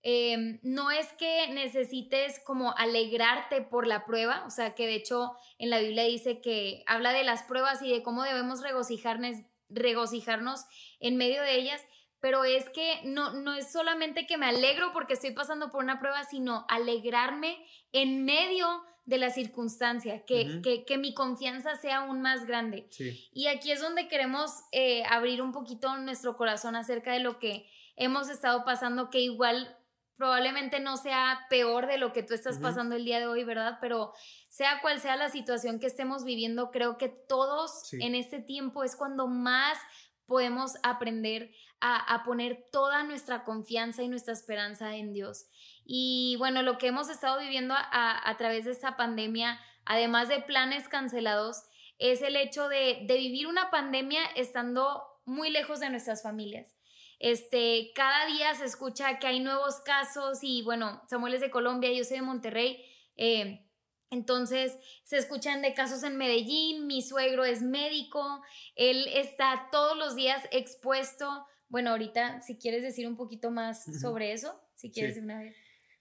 Em, 0.10 0.60
no 0.64 0.90
es 0.90 1.12
que 1.20 1.50
necesites 1.50 2.40
como 2.46 2.74
alegrarte 2.78 3.62
por 3.62 3.86
la 3.86 4.06
prueba, 4.06 4.46
o 4.46 4.50
sea 4.50 4.74
que 4.74 4.86
de 4.88 4.96
hecho 4.96 5.34
en 5.58 5.70
la 5.70 5.80
Biblia 5.80 6.04
dice 6.04 6.40
que 6.40 6.82
habla 6.88 7.12
de 7.12 7.26
las 7.26 7.44
pruebas 7.44 7.82
y 7.82 7.92
de 7.92 8.04
cómo 8.04 8.24
debemos 8.24 8.62
regocijarnos, 8.62 9.40
regocijarnos 9.68 10.66
en 11.02 11.18
medio 11.18 11.42
de 11.42 11.56
ellas, 11.56 11.84
pero 12.22 12.46
es 12.46 12.70
que 12.70 13.02
no, 13.04 13.34
no 13.34 13.54
es 13.56 13.70
solamente 13.70 14.26
que 14.28 14.38
me 14.38 14.46
alegro 14.46 14.94
porque 14.94 15.16
estoy 15.16 15.32
pasando 15.32 15.72
por 15.72 15.84
una 15.84 16.00
prueba, 16.00 16.24
sino 16.24 16.66
alegrarme 16.70 17.58
en 17.92 18.24
medio 18.24 18.66
de 18.66 18.97
la 19.08 19.30
circunstancia, 19.30 20.26
que, 20.26 20.84
que, 20.86 20.98
mi 20.98 21.14
confianza 21.14 21.78
sea 21.78 22.00
aún 22.00 22.22
más 22.22 22.46
grande. 22.46 22.90
Y 23.32 23.48
aquí 23.48 23.72
es 23.72 23.80
donde 23.80 24.10
queremos 24.10 24.52
eh, 24.74 25.04
abrir 25.10 25.42
un 25.42 25.54
poquito 25.54 25.96
nuestro 25.98 26.36
corazón 26.36 26.76
acerca 26.76 27.14
de 27.14 27.22
lo 27.22 27.40
que 27.40 27.66
hemos 27.96 28.28
estado 28.28 28.66
pasando, 28.66 29.10
que 29.10 29.22
igual 29.22 29.78
probablemente 30.18 30.80
no 30.82 30.98
sea 30.98 31.46
peor 31.50 31.88
de 31.88 31.98
lo 31.98 32.12
que 32.12 32.24
tú 32.24 32.34
estás 32.34 32.58
pasando 32.58 32.96
el 32.96 33.06
día 33.06 33.20
de 33.20 33.28
hoy, 33.28 33.44
¿verdad? 33.44 33.78
Pero 33.80 34.12
sea 34.50 34.82
cual 34.82 35.00
sea 35.00 35.16
la 35.16 35.30
situación 35.30 35.80
que 35.80 35.88
estemos 35.88 36.26
viviendo, 36.26 36.72
creo 36.72 36.98
que 36.98 37.08
todos 37.08 37.94
en 37.94 38.16
este 38.16 38.42
tiempo 38.42 38.84
es 38.84 38.96
cuando 38.96 39.28
más 39.28 39.78
podemos 40.26 40.74
aprender 40.84 41.52
a, 41.80 42.24
poner 42.26 42.68
toda 42.72 43.04
nuestra 43.04 43.44
confianza 43.44 44.04
y 44.04 44.10
nuestra 44.10 44.34
esperanza 44.34 44.96
en 44.96 45.14
Dios. 45.14 45.46
Y 45.90 46.36
bueno, 46.38 46.64
lo 46.64 46.78
que 46.78 46.88
hemos 46.88 47.10
estado 47.10 47.40
viviendo 47.40 47.74
a, 47.74 48.36
través 48.38 48.66
de 48.66 48.72
esta 48.72 48.98
pandemia, 48.98 49.58
además 49.86 50.28
de 50.28 50.42
planes 50.42 50.90
cancelados, 50.90 51.64
es 51.98 52.22
el 52.22 52.36
hecho 52.36 52.68
de, 52.68 53.06
de 53.08 53.18
vivir 53.18 53.48
una 53.48 53.72
pandemia 53.72 54.20
estando 54.36 55.02
muy 55.24 55.50
lejos 55.50 55.80
de 55.80 55.90
nuestras 55.90 56.22
familias. 56.22 56.76
Este, 57.20 57.92
cada 57.96 58.26
día 58.28 58.54
se 58.54 58.66
escucha 58.66 59.18
que 59.18 59.28
hay 59.28 59.40
nuevos 59.40 59.80
casos 59.80 60.40
y 60.42 60.62
bueno, 60.62 61.02
Samuel 61.10 61.36
es 61.36 61.42
de 61.42 61.50
Colombia, 61.50 61.92
yo 61.94 62.04
soy 62.04 62.18
de 62.18 62.24
Monterrey. 62.24 62.84
Eh, 63.16 63.66
entonces 64.10 64.78
se 65.04 65.18
escuchan 65.18 65.62
de 65.62 65.74
casos 65.74 66.04
en 66.04 66.18
Medellín, 66.18 66.86
mi 66.86 67.02
suegro 67.02 67.46
es 67.46 67.62
médico, 67.62 68.42
él 68.76 69.08
está 69.14 69.70
todos 69.72 69.98
los 69.98 70.18
días 70.18 70.44
expuesto. 70.52 71.46
Bueno, 71.70 71.92
ahorita 71.92 72.42
si 72.42 72.58
quieres 72.58 72.84
decir 72.84 73.08
un 73.08 73.16
poquito 73.16 73.52
más 73.52 73.86
sobre 74.02 74.34
eso, 74.34 74.62
si 74.76 74.92
quieres 74.92 75.16
sí. 75.16 75.22
una 75.22 75.40
vez. 75.40 75.56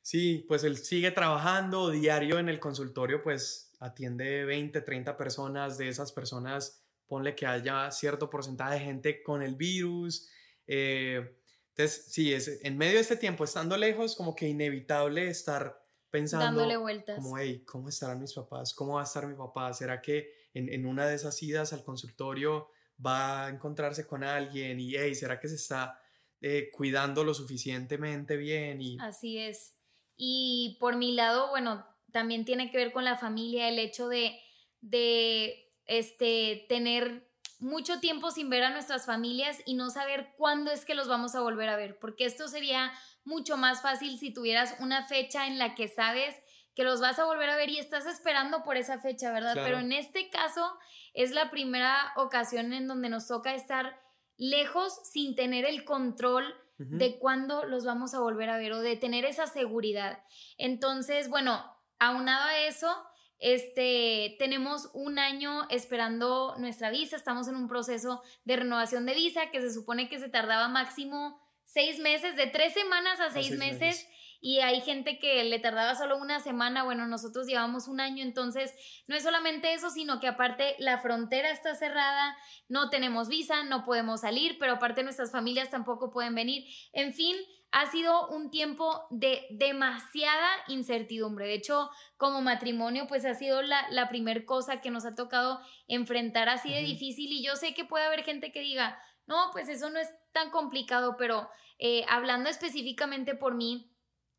Sí, 0.06 0.44
pues 0.46 0.62
él 0.62 0.76
sigue 0.76 1.10
trabajando 1.10 1.90
diario 1.90 2.38
en 2.38 2.48
el 2.48 2.60
consultorio, 2.60 3.24
pues 3.24 3.72
atiende 3.80 4.44
20, 4.44 4.80
30 4.80 5.16
personas, 5.16 5.78
de 5.78 5.88
esas 5.88 6.12
personas 6.12 6.84
ponle 7.08 7.34
que 7.34 7.44
haya 7.44 7.90
cierto 7.90 8.30
porcentaje 8.30 8.74
de 8.74 8.84
gente 8.84 9.22
con 9.24 9.42
el 9.42 9.56
virus, 9.56 10.28
eh, 10.68 11.36
entonces, 11.70 12.06
sí, 12.08 12.32
es, 12.32 12.60
en 12.62 12.78
medio 12.78 12.94
de 12.94 13.00
este 13.00 13.16
tiempo, 13.16 13.42
estando 13.42 13.76
lejos, 13.76 14.14
como 14.14 14.36
que 14.36 14.46
inevitable 14.46 15.26
estar 15.26 15.82
pensando. 16.08 16.46
Dándole 16.46 16.76
vueltas. 16.76 17.16
Como, 17.16 17.36
hey, 17.36 17.64
¿cómo 17.66 17.88
estarán 17.88 18.20
mis 18.20 18.32
papás? 18.32 18.74
¿Cómo 18.74 18.94
va 18.94 19.00
a 19.00 19.04
estar 19.04 19.26
mi 19.26 19.34
papá? 19.34 19.74
¿Será 19.74 20.00
que 20.00 20.30
en, 20.54 20.72
en 20.72 20.86
una 20.86 21.08
de 21.08 21.16
esas 21.16 21.42
idas 21.42 21.72
al 21.72 21.82
consultorio 21.82 22.68
va 23.04 23.46
a 23.46 23.48
encontrarse 23.50 24.06
con 24.06 24.22
alguien? 24.22 24.78
Y, 24.78 24.94
hey, 24.94 25.16
¿será 25.16 25.40
que 25.40 25.48
se 25.48 25.56
está 25.56 26.00
eh, 26.40 26.70
cuidando 26.72 27.24
lo 27.24 27.34
suficientemente 27.34 28.36
bien? 28.36 28.80
Y... 28.80 28.96
Así 29.00 29.36
es. 29.36 29.75
Y 30.16 30.76
por 30.80 30.96
mi 30.96 31.12
lado, 31.12 31.48
bueno, 31.50 31.86
también 32.12 32.44
tiene 32.44 32.70
que 32.70 32.78
ver 32.78 32.92
con 32.92 33.04
la 33.04 33.16
familia, 33.16 33.68
el 33.68 33.78
hecho 33.78 34.08
de, 34.08 34.40
de 34.80 35.72
este, 35.86 36.64
tener 36.68 37.28
mucho 37.58 38.00
tiempo 38.00 38.30
sin 38.30 38.50
ver 38.50 38.64
a 38.64 38.70
nuestras 38.70 39.06
familias 39.06 39.58
y 39.64 39.74
no 39.74 39.90
saber 39.90 40.34
cuándo 40.36 40.70
es 40.70 40.84
que 40.84 40.94
los 40.94 41.08
vamos 41.08 41.34
a 41.34 41.40
volver 41.40 41.68
a 41.68 41.76
ver, 41.76 41.98
porque 41.98 42.24
esto 42.24 42.48
sería 42.48 42.92
mucho 43.24 43.56
más 43.56 43.82
fácil 43.82 44.18
si 44.18 44.32
tuvieras 44.32 44.76
una 44.80 45.06
fecha 45.06 45.46
en 45.46 45.58
la 45.58 45.74
que 45.74 45.88
sabes 45.88 46.34
que 46.74 46.84
los 46.84 47.00
vas 47.00 47.18
a 47.18 47.24
volver 47.24 47.48
a 47.48 47.56
ver 47.56 47.70
y 47.70 47.78
estás 47.78 48.04
esperando 48.04 48.62
por 48.62 48.76
esa 48.76 48.98
fecha, 49.00 49.32
¿verdad? 49.32 49.54
Pero 49.54 49.78
en 49.78 49.92
este 49.92 50.28
caso 50.28 50.78
es 51.14 51.30
la 51.30 51.50
primera 51.50 52.12
ocasión 52.16 52.74
en 52.74 52.86
donde 52.86 53.08
nos 53.08 53.26
toca 53.26 53.54
estar 53.54 53.98
lejos 54.36 55.00
sin 55.10 55.34
tener 55.34 55.64
el 55.64 55.84
control 55.84 56.54
de 56.78 57.18
cuándo 57.18 57.64
los 57.64 57.84
vamos 57.84 58.14
a 58.14 58.20
volver 58.20 58.50
a 58.50 58.58
ver 58.58 58.72
o 58.72 58.80
de 58.80 58.96
tener 58.96 59.24
esa 59.24 59.46
seguridad. 59.46 60.22
Entonces, 60.58 61.28
bueno, 61.28 61.64
aunado 61.98 62.44
a 62.44 62.58
eso, 62.60 62.94
este, 63.38 64.36
tenemos 64.38 64.90
un 64.94 65.18
año 65.18 65.66
esperando 65.70 66.54
nuestra 66.58 66.90
visa, 66.90 67.16
estamos 67.16 67.48
en 67.48 67.56
un 67.56 67.68
proceso 67.68 68.22
de 68.44 68.56
renovación 68.56 69.06
de 69.06 69.14
visa 69.14 69.50
que 69.50 69.60
se 69.60 69.72
supone 69.72 70.08
que 70.08 70.18
se 70.18 70.28
tardaba 70.28 70.68
máximo 70.68 71.40
seis 71.64 71.98
meses, 71.98 72.36
de 72.36 72.46
tres 72.46 72.72
semanas 72.72 73.20
a 73.20 73.30
seis, 73.30 73.50
meses, 73.58 74.08
y 74.40 74.60
hay 74.60 74.80
gente 74.80 75.18
que 75.18 75.44
le 75.44 75.58
tardaba 75.58 75.94
solo 75.94 76.16
una 76.16 76.40
semana, 76.40 76.84
bueno, 76.84 77.06
nosotros 77.06 77.46
llevamos 77.46 77.88
un 77.88 78.00
año, 78.00 78.22
entonces 78.22 78.74
no 79.06 79.16
es 79.16 79.22
solamente 79.22 79.74
eso, 79.74 79.90
sino 79.90 80.20
que 80.20 80.28
aparte 80.28 80.76
la 80.78 80.98
frontera 80.98 81.50
está 81.50 81.74
cerrada, 81.74 82.36
no 82.68 82.90
tenemos 82.90 83.28
visa, 83.28 83.64
no 83.64 83.84
podemos 83.84 84.22
salir, 84.22 84.58
pero 84.58 84.74
aparte 84.74 85.02
nuestras 85.02 85.32
familias 85.32 85.70
tampoco 85.70 86.10
pueden 86.10 86.34
venir, 86.34 86.64
en 86.92 87.14
fin, 87.14 87.36
ha 87.72 87.90
sido 87.90 88.28
un 88.28 88.50
tiempo 88.50 89.06
de 89.10 89.46
demasiada 89.50 90.48
incertidumbre. 90.68 91.46
De 91.46 91.54
hecho, 91.54 91.90
como 92.16 92.40
matrimonio, 92.40 93.06
pues 93.06 93.24
ha 93.24 93.34
sido 93.34 93.60
la, 93.60 93.86
la 93.90 94.08
primera 94.08 94.46
cosa 94.46 94.80
que 94.80 94.90
nos 94.90 95.04
ha 95.04 95.14
tocado 95.14 95.60
enfrentar 95.88 96.48
así 96.48 96.72
de 96.72 96.80
difícil. 96.80 97.30
Y 97.32 97.44
yo 97.44 97.56
sé 97.56 97.74
que 97.74 97.84
puede 97.84 98.06
haber 98.06 98.22
gente 98.22 98.50
que 98.50 98.60
diga, 98.60 98.98
no, 99.26 99.50
pues 99.52 99.68
eso 99.68 99.90
no 99.90 99.98
es 99.98 100.08
tan 100.32 100.50
complicado, 100.50 101.16
pero 101.18 101.50
eh, 101.78 102.04
hablando 102.08 102.48
específicamente 102.48 103.34
por 103.34 103.54
mí, 103.54 103.92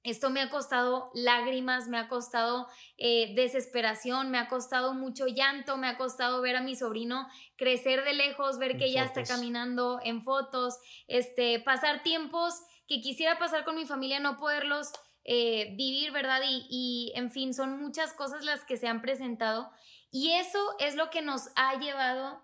esto 0.09 0.29
me 0.29 0.41
ha 0.41 0.49
costado 0.49 1.11
lágrimas, 1.13 1.87
me 1.87 1.97
ha 1.97 2.07
costado 2.07 2.67
eh, 2.97 3.33
desesperación, 3.35 4.31
me 4.31 4.37
ha 4.37 4.47
costado 4.47 4.93
mucho 4.93 5.27
llanto, 5.27 5.77
me 5.77 5.87
ha 5.87 5.97
costado 5.97 6.41
ver 6.41 6.55
a 6.55 6.61
mi 6.61 6.75
sobrino 6.75 7.27
crecer 7.57 8.03
de 8.03 8.13
lejos, 8.13 8.57
ver 8.57 8.77
que 8.77 8.91
ya 8.91 9.03
está 9.03 9.23
caminando 9.23 9.99
en 10.03 10.23
fotos, 10.23 10.79
este, 11.07 11.59
pasar 11.59 12.03
tiempos 12.03 12.53
que 12.87 13.01
quisiera 13.01 13.37
pasar 13.37 13.65
con 13.65 13.75
mi 13.75 13.85
familia, 13.85 14.19
no 14.19 14.39
poderlos 14.39 14.91
eh, 15.25 15.75
vivir, 15.75 16.11
¿verdad? 16.11 16.41
Y, 16.47 16.65
y, 16.69 17.11
en 17.15 17.29
fin, 17.31 17.53
son 17.53 17.77
muchas 17.77 18.13
cosas 18.13 18.45
las 18.45 18.63
que 18.63 18.77
se 18.77 18.87
han 18.87 19.01
presentado 19.01 19.69
y 20.09 20.31
eso 20.31 20.59
es 20.79 20.95
lo 20.95 21.09
que 21.09 21.21
nos 21.21 21.49
ha 21.55 21.77
llevado 21.79 22.41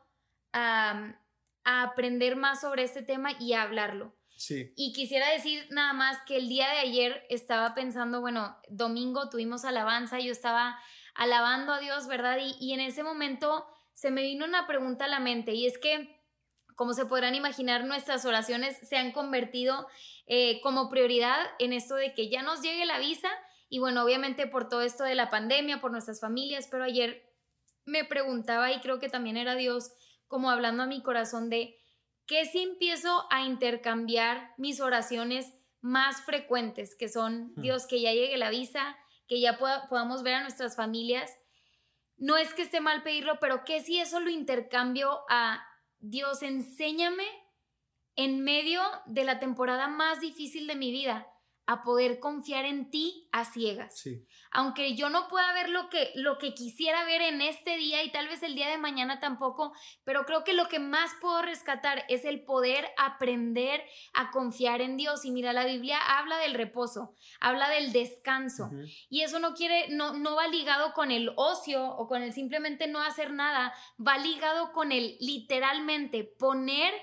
a, 0.52 1.16
a 1.64 1.84
aprender 1.84 2.36
más 2.36 2.62
sobre 2.62 2.84
este 2.84 3.02
tema 3.02 3.32
y 3.40 3.54
a 3.54 3.62
hablarlo. 3.62 4.14
Y 4.76 4.94
quisiera 4.94 5.30
decir 5.30 5.66
nada 5.70 5.94
más 5.94 6.18
que 6.26 6.38
el 6.38 6.50
día 6.50 6.70
de 6.70 6.80
ayer 6.80 7.26
estaba 7.30 7.74
pensando, 7.76 8.22
bueno, 8.22 8.58
domingo 8.70 9.30
tuvimos 9.30 9.66
alabanza, 9.66 10.20
yo 10.20 10.32
estaba 10.32 10.80
alabando 11.16 11.74
a 11.74 11.80
Dios, 11.80 12.08
¿verdad? 12.08 12.38
Y, 12.42 12.56
y 12.60 12.74
en 12.74 12.80
ese 12.80 13.04
momento 13.04 13.66
se 13.94 14.12
me 14.12 14.24
vino 14.24 14.46
una 14.46 14.68
pregunta 14.68 15.06
a 15.06 15.08
la 15.08 15.20
mente 15.20 15.54
y 15.54 15.66
es 15.66 15.78
que, 15.78 16.20
como 16.76 16.94
se 16.94 17.06
podrán 17.06 17.36
imaginar, 17.36 17.86
nuestras 17.86 18.26
oraciones 18.26 18.78
se 18.88 18.98
han 18.98 19.12
convertido 19.12 19.88
eh, 20.26 20.62
como 20.62 20.90
prioridad 20.90 21.46
en 21.60 21.74
esto 21.74 21.96
de 21.96 22.14
que 22.14 22.30
ya 22.30 22.42
nos 22.42 22.62
llegue 22.62 22.86
la 22.86 23.00
visa 23.00 23.30
y 23.70 23.80
bueno, 23.80 24.04
obviamente 24.04 24.48
por 24.48 24.70
todo 24.70 24.82
esto 24.82 25.04
de 25.04 25.16
la 25.16 25.30
pandemia, 25.30 25.82
por 25.82 25.92
nuestras 25.92 26.20
familias, 26.20 26.68
pero 26.70 26.84
ayer 26.84 27.30
me 27.86 28.06
preguntaba 28.06 28.72
y 28.72 28.80
creo 28.80 29.00
que 29.00 29.10
también 29.10 29.38
era 29.38 29.56
Dios 29.56 29.92
como 30.28 30.50
hablando 30.50 30.84
a 30.84 30.88
mi 30.88 31.04
corazón 31.04 31.50
de 31.50 31.78
que 32.26 32.46
si 32.46 32.64
empiezo 32.64 33.26
a 33.30 33.42
intercambiar 33.42 34.54
mis 34.58 34.80
oraciones 34.80 35.54
más 35.82 36.22
frecuentes, 36.22 36.96
que 36.96 37.10
son, 37.10 37.54
Dios, 37.56 37.86
que 37.88 38.00
ya 38.00 38.14
llegue 38.14 38.38
la 38.38 38.50
visa, 38.50 38.98
que 39.28 39.42
ya 39.42 39.58
podamos 39.58 40.24
ver 40.24 40.36
a 40.36 40.42
nuestras 40.42 40.76
familias. 40.76 41.32
No 42.16 42.38
es 42.38 42.54
que 42.54 42.62
esté 42.62 42.80
mal 42.80 43.04
pedirlo, 43.04 43.40
pero 43.42 43.66
que 43.66 43.82
si 43.82 44.00
eso 44.00 44.20
lo 44.20 44.30
intercambio 44.30 45.22
a 45.30 45.66
Dios, 46.00 46.42
enséñame 46.42 47.26
en 48.16 48.44
medio 48.44 48.82
de 49.06 49.24
la 49.24 49.40
temporada 49.40 49.88
más 49.88 50.22
difícil 50.22 50.68
de 50.68 50.76
mi 50.76 50.92
vida 50.92 51.33
a 51.66 51.84
poder 51.84 52.20
confiar 52.20 52.66
en 52.66 52.90
ti 52.90 53.30
a 53.32 53.46
ciegas. 53.46 53.98
Sí. 53.98 54.26
Aunque 54.52 54.96
yo 54.96 55.10
no 55.10 55.30
pueda 55.30 55.54
ver 55.54 55.70
lo 55.70 55.90
que, 55.90 56.12
lo 56.16 56.38
que 56.38 56.54
quisiera 56.54 57.06
ver 57.06 57.22
en 57.22 57.42
este 57.42 57.78
día 57.78 58.04
y 58.04 58.12
tal 58.12 58.28
vez 58.28 58.44
el 58.44 58.56
día 58.56 58.70
de 58.70 58.78
mañana 58.78 59.20
tampoco, 59.20 59.74
pero 60.04 60.26
creo 60.26 60.44
que 60.44 60.54
lo 60.54 60.68
que 60.68 60.80
más 60.80 61.12
puedo 61.22 61.42
rescatar 61.42 62.04
es 62.10 62.26
el 62.26 62.44
poder 62.44 62.88
aprender 62.98 63.82
a 64.14 64.32
confiar 64.32 64.82
en 64.82 64.98
Dios. 64.98 65.24
Y 65.24 65.32
mira, 65.32 65.54
la 65.54 65.66
Biblia 65.66 66.00
habla 66.18 66.38
del 66.38 66.54
reposo, 66.54 67.16
habla 67.40 67.70
del 67.70 67.94
descanso. 67.94 68.70
Y 69.10 69.22
eso 69.22 69.40
no 69.40 69.54
quiere, 69.54 69.88
no, 69.90 70.14
no 70.14 70.36
va 70.36 70.48
ligado 70.48 70.94
con 70.94 71.12
el 71.12 71.32
ocio 71.38 71.86
o 71.86 72.08
con 72.08 72.22
el 72.22 72.34
simplemente 72.34 72.88
no 72.88 73.02
hacer 73.02 73.32
nada, 73.32 73.74
va 74.06 74.18
ligado 74.18 74.74
con 74.74 74.92
el 74.92 75.16
literalmente 75.20 76.24
poner 76.24 76.94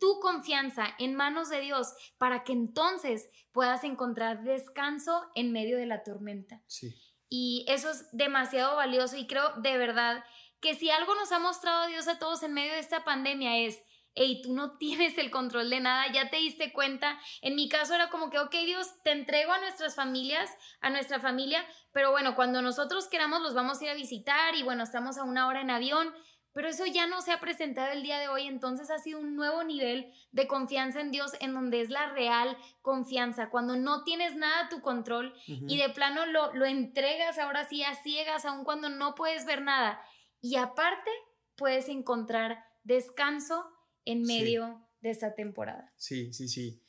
tu 0.00 0.18
confianza 0.18 0.88
en 0.98 1.14
manos 1.14 1.50
de 1.50 1.60
Dios 1.60 1.92
para 2.18 2.42
que 2.42 2.52
entonces 2.52 3.28
puedas 3.52 3.84
encontrar 3.84 4.42
descanso 4.42 5.30
en 5.34 5.52
medio 5.52 5.76
de 5.76 5.86
la 5.86 6.02
tormenta. 6.02 6.62
Sí. 6.66 6.92
Y 7.28 7.64
eso 7.68 7.90
es 7.90 8.06
demasiado 8.10 8.74
valioso 8.74 9.16
y 9.16 9.28
creo 9.28 9.52
de 9.58 9.78
verdad 9.78 10.24
que 10.60 10.74
si 10.74 10.90
algo 10.90 11.14
nos 11.14 11.30
ha 11.32 11.38
mostrado 11.38 11.86
Dios 11.86 12.08
a 12.08 12.18
todos 12.18 12.42
en 12.42 12.52
medio 12.52 12.72
de 12.72 12.80
esta 12.80 13.04
pandemia 13.04 13.58
es, 13.58 13.80
hey, 14.14 14.40
tú 14.42 14.52
no 14.52 14.72
tienes 14.78 15.18
el 15.18 15.30
control 15.30 15.70
de 15.70 15.80
nada, 15.80 16.10
ya 16.12 16.30
te 16.30 16.38
diste 16.38 16.72
cuenta. 16.72 17.18
En 17.42 17.54
mi 17.54 17.68
caso 17.68 17.94
era 17.94 18.10
como 18.10 18.30
que, 18.30 18.38
ok, 18.38 18.52
Dios, 18.64 18.88
te 19.04 19.12
entrego 19.12 19.52
a 19.52 19.60
nuestras 19.60 19.94
familias, 19.94 20.50
a 20.80 20.90
nuestra 20.90 21.20
familia, 21.20 21.64
pero 21.92 22.10
bueno, 22.10 22.34
cuando 22.34 22.62
nosotros 22.62 23.08
queramos 23.08 23.40
los 23.42 23.54
vamos 23.54 23.80
a 23.80 23.84
ir 23.84 23.90
a 23.90 23.94
visitar 23.94 24.54
y 24.54 24.62
bueno, 24.62 24.82
estamos 24.82 25.18
a 25.18 25.24
una 25.24 25.46
hora 25.46 25.60
en 25.60 25.70
avión, 25.70 26.12
pero 26.52 26.68
eso 26.68 26.84
ya 26.86 27.06
no 27.06 27.22
se 27.22 27.32
ha 27.32 27.40
presentado 27.40 27.92
el 27.92 28.02
día 28.02 28.18
de 28.18 28.28
hoy, 28.28 28.46
entonces 28.46 28.90
ha 28.90 28.98
sido 28.98 29.20
un 29.20 29.36
nuevo 29.36 29.62
nivel 29.64 30.12
de 30.32 30.46
confianza 30.46 31.00
en 31.00 31.10
Dios 31.10 31.32
en 31.40 31.54
donde 31.54 31.80
es 31.80 31.90
la 31.90 32.10
real 32.12 32.56
confianza, 32.82 33.50
cuando 33.50 33.76
no 33.76 34.04
tienes 34.04 34.36
nada 34.36 34.66
a 34.66 34.68
tu 34.68 34.80
control 34.80 35.34
y 35.46 35.78
de 35.78 35.90
plano 35.90 36.26
lo, 36.26 36.52
lo 36.54 36.66
entregas 36.66 37.38
ahora 37.38 37.68
sí 37.68 37.82
a 37.82 37.94
ciegas, 38.02 38.44
aun 38.44 38.64
cuando 38.64 38.88
no 38.88 39.14
puedes 39.14 39.44
ver 39.44 39.62
nada. 39.62 40.00
Y 40.40 40.56
aparte 40.56 41.10
puedes 41.56 41.88
encontrar 41.88 42.64
descanso 42.82 43.64
en 44.04 44.22
medio 44.22 44.88
de 45.00 45.10
esta 45.10 45.34
temporada. 45.34 45.92
Sí, 45.96 46.32
sí, 46.32 46.48
sí. 46.48 46.82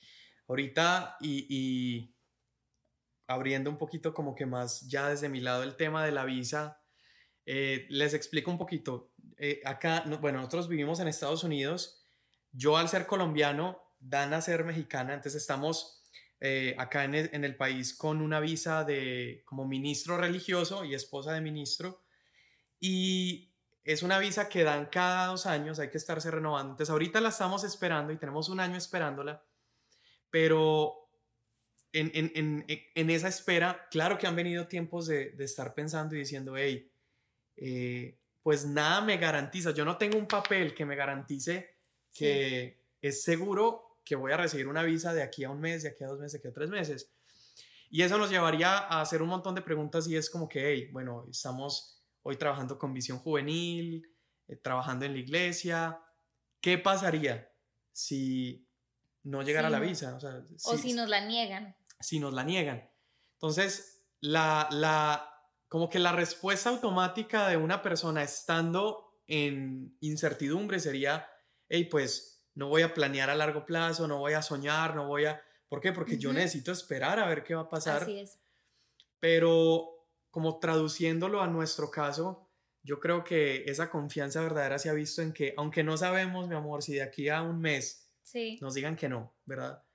Ahorita 0.47 1.17
y, 1.19 1.45
y 1.49 2.15
abriendo 3.27 3.69
un 3.69 3.77
poquito 3.77 4.13
como 4.13 4.35
que 4.35 4.45
más 4.45 4.87
ya 4.89 5.09
desde 5.09 5.29
mi 5.29 5.39
lado 5.39 5.63
el 5.63 5.75
tema 5.75 6.05
de 6.05 6.11
la 6.11 6.25
visa, 6.25 6.80
eh, 7.45 7.85
les 7.89 8.13
explico 8.13 8.51
un 8.51 8.57
poquito. 8.57 9.11
Eh, 9.37 9.61
acá, 9.65 10.03
bueno, 10.19 10.37
nosotros 10.37 10.67
vivimos 10.67 10.99
en 10.99 11.07
Estados 11.07 11.43
Unidos. 11.43 12.05
Yo 12.51 12.77
al 12.77 12.89
ser 12.89 13.05
colombiano, 13.07 13.79
Dan 14.03 14.33
a 14.33 14.41
ser 14.41 14.63
mexicana, 14.63 15.13
entonces 15.13 15.43
estamos 15.43 16.01
eh, 16.39 16.73
acá 16.79 17.03
en 17.03 17.13
el, 17.13 17.55
país 17.55 17.93
con 17.93 18.19
una 18.19 18.39
visa 18.39 18.83
de 18.83 19.43
como 19.45 19.67
ministro 19.67 20.17
religioso 20.17 20.83
y 20.83 20.95
esposa 20.95 21.33
de 21.33 21.41
ministro. 21.41 22.01
Y 22.79 23.53
es 23.83 24.01
una 24.01 24.17
visa 24.17 24.49
que 24.49 24.63
dan 24.63 24.87
cada 24.87 25.27
dos 25.27 25.45
años, 25.45 25.77
hay 25.77 25.91
que 25.91 25.99
estarse 25.99 26.31
renovando. 26.31 26.71
Entonces 26.71 26.89
ahorita 26.89 27.21
la 27.21 27.29
estamos 27.29 27.63
esperando 27.63 28.11
y 28.11 28.17
tenemos 28.17 28.49
un 28.49 28.59
año 28.59 28.75
esperándola, 28.75 29.45
pero 30.31 31.07
en, 31.91 32.09
en, 32.15 32.65
en, 32.67 33.09
esa 33.11 33.27
espera, 33.27 33.87
claro 33.91 34.17
que 34.17 34.25
han 34.25 34.35
venido 34.35 34.67
tiempos 34.67 35.05
de, 35.05 35.29
de 35.33 35.45
estar 35.45 35.75
pensando 35.75 36.15
y 36.15 36.19
diciendo, 36.19 36.57
hey, 36.57 36.90
eh, 37.57 38.17
pues 38.43 38.65
nada 38.65 39.01
me 39.01 39.17
garantiza. 39.17 39.71
Yo 39.71 39.85
no 39.85 39.97
tengo 39.97 40.17
un 40.17 40.27
papel 40.27 40.73
que 40.73 40.85
me 40.85 40.95
garantice 40.95 41.77
que 42.13 42.83
es 43.01 43.23
seguro 43.23 43.99
que 44.03 44.15
voy 44.15 44.31
a 44.31 44.37
recibir 44.37 44.67
una 44.67 44.83
visa 44.83 45.13
de 45.13 45.23
aquí 45.23 45.43
a 45.43 45.49
un 45.49 45.59
mes, 45.59 45.83
de 45.83 45.89
aquí 45.89 46.03
a 46.03 46.07
dos 46.07 46.19
meses, 46.19 46.33
de 46.33 46.37
aquí 46.39 46.47
a 46.47 46.53
tres 46.53 46.69
meses. 46.69 47.11
Y 47.89 48.03
eso 48.03 48.17
nos 48.17 48.29
llevaría 48.29 48.77
a 48.77 49.01
hacer 49.01 49.21
un 49.21 49.29
montón 49.29 49.53
de 49.53 49.61
preguntas 49.61 50.07
y 50.07 50.15
es 50.15 50.29
como 50.29 50.47
que, 50.47 50.65
hey, 50.65 50.89
bueno, 50.91 51.25
estamos 51.29 52.01
hoy 52.23 52.37
trabajando 52.37 52.77
con 52.77 52.93
visión 52.93 53.19
juvenil, 53.19 54.07
eh, 54.47 54.55
trabajando 54.55 55.05
en 55.05 55.13
la 55.13 55.19
iglesia. 55.19 55.99
¿Qué 56.61 56.77
pasaría 56.77 57.51
si 57.91 58.65
no 59.23 59.41
llegara 59.43 59.69
la 59.69 59.79
visa? 59.79 60.17
O, 60.63 60.77
si, 60.77 60.93
nos 60.93 61.09
la 61.09 61.25
niegan. 61.25 61.75
Si 61.99 62.19
nos 62.19 62.33
la 62.33 62.43
niegan. 62.43 62.89
Entonces, 63.33 64.03
la, 64.21 64.69
la, 64.71 65.40
como 65.71 65.87
que 65.87 65.99
la 65.99 66.11
respuesta 66.11 66.69
automática 66.69 67.47
de 67.47 67.55
una 67.55 67.81
persona 67.81 68.21
estando 68.23 69.21
en 69.25 69.95
incertidumbre 70.01 70.81
sería, 70.81 71.29
hey, 71.69 71.85
pues 71.85 72.45
no 72.55 72.67
voy 72.67 72.81
a 72.81 72.93
planear 72.93 73.29
a 73.29 73.35
largo 73.35 73.65
plazo, 73.65 74.05
no 74.05 74.17
voy 74.17 74.33
a 74.33 74.41
soñar, 74.41 74.95
no 74.97 75.07
voy 75.07 75.27
a... 75.27 75.41
¿Por 75.69 75.79
qué? 75.79 75.93
Porque 75.93 76.17
yo 76.17 76.33
necesito 76.33 76.73
esperar 76.73 77.19
a 77.19 77.27
ver 77.29 77.45
qué 77.45 77.55
va 77.55 77.61
a 77.61 77.69
pasar. 77.69 78.01
Así 78.01 78.19
es. 78.19 78.41
Pero 79.21 80.09
como 80.29 80.59
traduciéndolo 80.59 81.41
a 81.41 81.47
nuestro 81.47 81.89
caso, 81.89 82.51
yo 82.83 82.99
creo 82.99 83.23
que 83.23 83.63
esa 83.63 83.89
confianza 83.89 84.41
verdadera 84.41 84.77
se 84.77 84.89
ha 84.89 84.93
visto 84.93 85.21
en 85.21 85.31
que, 85.31 85.53
aunque 85.55 85.85
no 85.85 85.95
sabemos, 85.95 86.49
mi 86.49 86.55
amor, 86.55 86.83
si 86.83 86.95
de 86.95 87.03
aquí 87.03 87.29
a 87.29 87.43
un 87.43 87.61
mes 87.61 88.11
nos 88.59 88.73
digan 88.73 88.97
que 88.97 89.07
no, 89.07 89.37
¿verdad? 89.45 89.85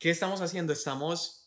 ¿Qué 0.00 0.10
estamos 0.10 0.40
haciendo? 0.40 0.72
Estamos 0.72 1.45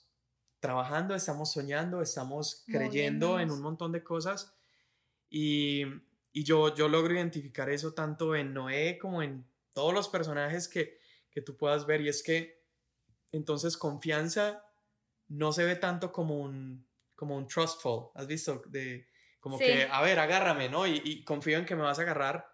trabajando, 0.59 1.15
estamos 1.15 1.51
soñando, 1.51 2.01
estamos 2.01 2.63
creyendo 2.67 3.39
en 3.39 3.51
un 3.51 3.61
montón 3.61 3.91
de 3.91 4.03
cosas. 4.03 4.53
Y, 5.29 5.83
y, 6.33 6.43
yo, 6.43 6.75
yo 6.75 6.87
logro 6.87 7.13
identificar 7.13 7.69
eso 7.69 7.93
tanto 7.93 8.35
en 8.35 8.53
Noé 8.53 8.97
como 8.99 9.21
en 9.21 9.47
todos 9.73 9.93
los 9.93 10.09
personajes 10.09 10.67
que, 10.67 10.99
que 11.31 11.41
tú 11.41 11.55
puedas 11.55 11.85
ver. 11.85 12.01
Y 12.01 12.09
es 12.09 12.23
que 12.23 12.63
entonces 13.31 13.77
confianza 13.77 14.65
no 15.27 15.51
se 15.51 15.63
ve 15.63 15.75
tanto 15.75 16.11
como 16.11 16.39
un, 16.39 16.87
como 17.15 17.37
un 17.37 17.47
trustful, 17.47 18.09
¿has 18.15 18.27
visto? 18.27 18.61
De, 18.67 19.07
como 19.39 19.57
que, 19.57 19.87
a 19.89 20.01
ver, 20.01 20.19
agárrame, 20.19 20.67
¿no? 20.67 20.87
Y, 20.87 21.01
y 21.05 21.23
confío 21.23 21.57
en 21.57 21.65
que 21.65 21.75
me 21.75 21.83
vas 21.83 21.99
a 21.99 22.01
agarrar, 22.01 22.49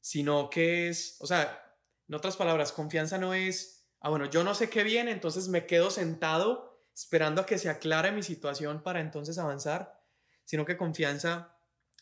sino 0.00 0.50
que 0.50 0.88
es, 0.88 1.16
o 1.20 1.26
sea, 1.26 1.64
en 2.08 2.14
otras 2.14 2.36
palabras, 2.36 2.72
confianza 2.72 3.18
no 3.18 3.34
es, 3.34 3.88
ah, 4.00 4.10
bueno, 4.10 4.26
yo 4.26 4.44
no 4.44 4.54
sé 4.54 4.70
qué 4.70 4.82
viene, 4.84 5.10
entonces 5.10 5.48
me 5.48 5.66
quedo 5.66 5.90
sentado 5.90 6.67
esperando 6.98 7.42
a 7.42 7.46
que 7.46 7.58
se 7.58 7.68
aclare 7.68 8.10
mi 8.10 8.24
situación 8.24 8.82
para 8.82 9.00
entonces 9.00 9.38
avanzar, 9.38 10.02
sino 10.44 10.64
que 10.64 10.76
confianza 10.76 11.54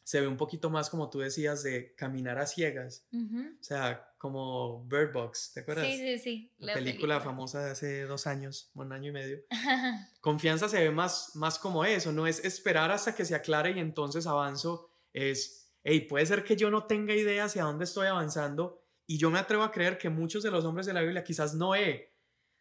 se 0.02 0.20
ve 0.20 0.26
un 0.26 0.36
poquito 0.36 0.70
más 0.70 0.88
como 0.88 1.10
tú 1.10 1.18
decías 1.18 1.62
de 1.64 1.94
caminar 1.96 2.38
a 2.38 2.46
ciegas, 2.46 3.06
o 3.12 3.62
sea, 3.62 4.14
como 4.16 4.84
Bird 4.84 5.12
Box, 5.12 5.50
¿te 5.52 5.60
acuerdas? 5.60 5.84
Sí, 5.84 5.98
sí, 5.98 6.18
sí. 6.18 6.54
La, 6.58 6.74
película, 6.74 7.20
famosa 7.20 7.62
de 7.62 7.72
hace 7.72 8.02
dos 8.02 8.26
años, 8.26 8.70
un 8.74 8.92
año 8.92 9.10
y 9.10 9.12
medio. 9.12 9.38
confianza 10.20 10.68
se 10.68 10.78
ve 10.80 10.90
más, 10.90 11.32
más 11.34 11.58
como 11.58 11.84
eso, 11.84 12.12
no 12.12 12.26
es 12.26 12.42
esperar 12.44 12.90
hasta 12.90 13.14
que 13.14 13.24
se 13.24 13.34
aclare 13.34 13.72
y 13.72 13.80
entonces 13.80 14.26
avanzo, 14.26 14.88
es, 15.12 15.72
hey, 15.82 16.02
puede 16.08 16.24
ser 16.24 16.44
que 16.44 16.56
yo 16.56 16.70
no 16.70 16.84
tenga 16.84 17.14
idea 17.14 17.44
hacia 17.44 17.64
dónde 17.64 17.84
estoy 17.84 18.06
avanzando 18.06 18.80
y 19.06 19.18
yo 19.18 19.30
me 19.30 19.40
atrevo 19.40 19.64
a 19.64 19.72
creer 19.72 19.98
que 19.98 20.08
muchos 20.08 20.42
de 20.42 20.52
los 20.52 20.64
hombres 20.64 20.86
de 20.86 20.94
la 20.94 21.02
Biblia, 21.02 21.24
quizás 21.24 21.54
Noé, 21.54 22.15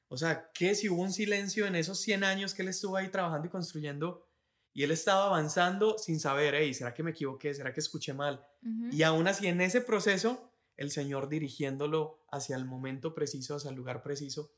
o 0.08 0.18
sea, 0.18 0.52
que 0.54 0.76
si 0.76 0.90
hubo 0.90 1.02
un 1.02 1.12
silencio 1.12 1.66
en 1.66 1.76
esos 1.76 2.00
100 2.02 2.24
años 2.24 2.54
que 2.54 2.62
él 2.62 2.70
estuvo 2.70 2.96
ahí 2.96 3.10
trabajando 3.10 3.48
y 3.48 3.50
construyendo 3.50 4.28
y 4.74 4.84
él 4.84 4.92
estaba 4.92 5.26
avanzando 5.26 5.98
sin 5.98 6.20
saber, 6.20 6.54
hey, 6.56 6.74
¿será 6.74 6.94
que 6.94 7.02
me 7.02 7.12
equivoqué? 7.12 7.54
¿Será 7.54 7.74
que 7.74 7.80
escuché 7.80 8.14
mal? 8.14 8.46
Y 8.92 9.04
aún 9.04 9.28
así 9.28 9.48
en 9.48 9.62
ese 9.62 9.82
proceso, 9.82 10.52
el 10.76 10.92
Señor 10.92 11.30
dirigiéndolo 11.30 12.26
hacia 12.30 12.56
el 12.56 12.66
momento 12.66 13.14
preciso, 13.16 13.56
hacia 13.56 13.70
el 13.70 13.76
lugar 13.76 14.02
preciso. 14.04 14.52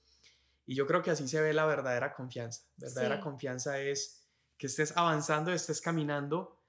Y 0.65 0.75
yo 0.75 0.87
creo 0.87 1.01
que 1.01 1.11
así 1.11 1.27
se 1.27 1.39
ve 1.39 1.53
la 1.53 1.65
verdadera 1.65 2.13
confianza. 2.13 2.63
Verdadera 2.77 3.19
confianza 3.19 3.79
es 3.79 4.27
que 4.57 4.67
estés 4.67 4.97
avanzando, 4.97 5.53
estés 5.53 5.81
caminando 5.81 6.61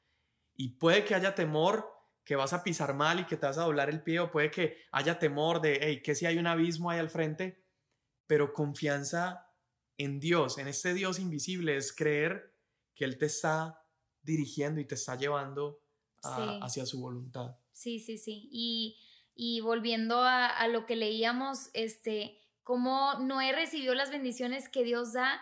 y 0.55 0.77
puede 0.77 1.05
que 1.05 1.15
haya 1.15 1.35
temor, 1.35 1.89
que 2.25 2.37
vas 2.37 2.53
a 2.53 2.63
pisar 2.63 2.95
mal 2.95 3.21
y 3.21 3.25
que 3.25 3.37
te 3.37 3.47
vas 3.47 3.57
a 3.57 3.63
doblar 3.63 3.89
el 3.89 4.03
pie 4.03 4.21
o 4.21 4.31
puede 4.31 4.51
que 4.51 4.77
haya 4.93 5.19
temor 5.19 5.63
de, 5.63 5.79
hey, 5.81 6.03
que 6.03 6.15
si 6.15 6.27
hay 6.27 6.37
un 6.37 6.47
abismo 6.47 6.91
ahí 6.91 6.99
al 6.99 7.09
frente, 7.09 7.65
pero 8.29 8.53
confianza 8.53 9.51
en 9.97 10.21
Dios, 10.21 10.59
en 10.59 10.69
este 10.69 10.95
Dios 10.95 11.19
invisible, 11.19 11.77
es 11.77 11.93
creer 11.93 12.55
que 12.95 13.05
Él 13.05 13.19
te 13.19 13.27
está 13.27 13.85
dirigiendo 14.23 14.81
y 14.81 14.85
te 14.85 14.95
está 14.95 15.17
llevando 15.17 15.83
hacia 16.23 16.87
su 16.87 17.01
voluntad. 17.01 17.57
Sí, 17.73 17.99
sí, 17.99 18.19
sí. 18.19 18.49
Y, 18.53 18.99
y 19.35 19.61
volviendo 19.61 20.21
a, 20.21 20.47
a, 20.47 20.69
lo 20.69 20.85
que 20.85 20.95
leíamos, 20.95 21.71
este, 21.73 22.39
cómo 22.63 23.15
Noé 23.21 23.53
recibió 23.53 23.95
las 23.95 24.11
bendiciones 24.11 24.69
que 24.69 24.85
Dios 24.85 25.15
da 25.15 25.41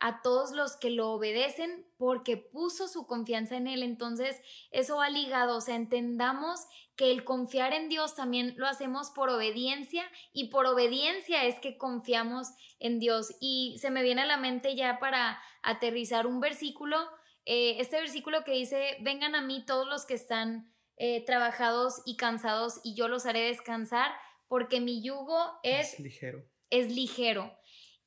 a 0.00 0.22
todos 0.22 0.52
los 0.52 0.76
que 0.76 0.90
lo 0.90 1.10
obedecen 1.10 1.86
porque 2.02 2.36
puso 2.36 2.88
su 2.88 3.06
confianza 3.06 3.56
en 3.56 3.68
Él. 3.68 3.84
Entonces, 3.84 4.40
eso 4.72 4.96
va 4.96 5.08
ligado, 5.08 5.58
o 5.58 5.60
sea, 5.60 5.76
entendamos 5.76 6.58
que 6.96 7.12
el 7.12 7.22
confiar 7.22 7.72
en 7.72 7.88
Dios 7.88 8.16
también 8.16 8.54
lo 8.56 8.66
hacemos 8.66 9.12
por 9.12 9.30
obediencia 9.30 10.02
y 10.32 10.48
por 10.48 10.66
obediencia 10.66 11.44
es 11.44 11.60
que 11.60 11.78
confiamos 11.78 12.48
en 12.80 12.98
Dios. 12.98 13.36
Y 13.40 13.76
se 13.80 13.92
me 13.92 14.02
viene 14.02 14.22
a 14.22 14.26
la 14.26 14.36
mente 14.36 14.74
ya 14.74 14.98
para 14.98 15.40
aterrizar 15.62 16.26
un 16.26 16.40
versículo, 16.40 16.96
eh, 17.44 17.76
este 17.78 18.00
versículo 18.00 18.42
que 18.42 18.50
dice, 18.50 18.96
vengan 19.02 19.36
a 19.36 19.40
mí 19.40 19.64
todos 19.64 19.86
los 19.86 20.04
que 20.04 20.14
están 20.14 20.74
eh, 20.96 21.24
trabajados 21.24 22.02
y 22.04 22.16
cansados 22.16 22.80
y 22.82 22.96
yo 22.96 23.06
los 23.06 23.26
haré 23.26 23.42
descansar 23.42 24.10
porque 24.48 24.80
mi 24.80 25.04
yugo 25.04 25.38
es, 25.62 25.94
es 25.94 26.00
ligero. 26.00 26.44
Es 26.68 26.90
ligero. 26.90 27.56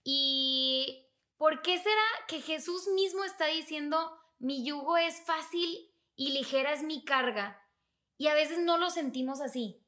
Y 0.03 1.04
¿Por 1.37 1.61
qué 1.61 1.77
será 1.77 2.03
que 2.27 2.41
Jesús 2.41 2.87
mismo 2.95 3.23
está 3.23 3.47
diciendo, 3.47 4.17
mi 4.39 4.65
yugo 4.65 4.97
es 4.97 5.21
fácil 5.25 5.91
y 6.15 6.31
ligera 6.31 6.73
es 6.73 6.83
mi 6.83 7.03
carga? 7.03 7.61
Y 8.17 8.27
a 8.27 8.33
veces 8.33 8.59
no 8.59 8.77
lo 8.77 8.89
sentimos 8.89 9.41
así. 9.41 9.81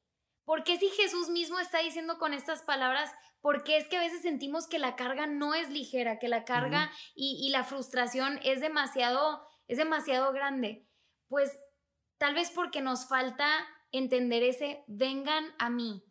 ¿Por 0.43 0.63
qué 0.63 0.77
si 0.77 0.89
Jesús 0.89 1.29
mismo 1.29 1.59
está 1.59 1.79
diciendo 1.79 2.17
con 2.19 2.33
estas 2.33 2.63
palabras, 2.63 3.13
por 3.41 3.63
qué 3.63 3.77
es 3.77 3.87
que 3.87 3.97
a 3.97 4.01
veces 4.01 4.21
sentimos 4.21 4.67
que 4.67 4.79
la 4.79 4.95
carga 4.95 5.27
no 5.27 5.53
es 5.53 5.69
ligera, 5.69 6.19
que 6.19 6.27
la 6.27 6.45
carga 6.45 6.91
y, 7.15 7.49
la 7.49 7.63
frustración 7.63 8.39
es 8.43 8.61
demasiado, 8.61 9.45
es 9.67 9.77
demasiado 9.77 10.31
grande? 10.33 10.87
Pues 11.27 11.51
tal 12.17 12.33
vez 12.33 12.49
porque 12.51 12.81
nos 12.81 13.07
falta 13.07 13.47
entender 13.91 14.43
ese, 14.43 14.83
vengan 14.87 15.53
a 15.59 15.69
mí, 15.69 16.03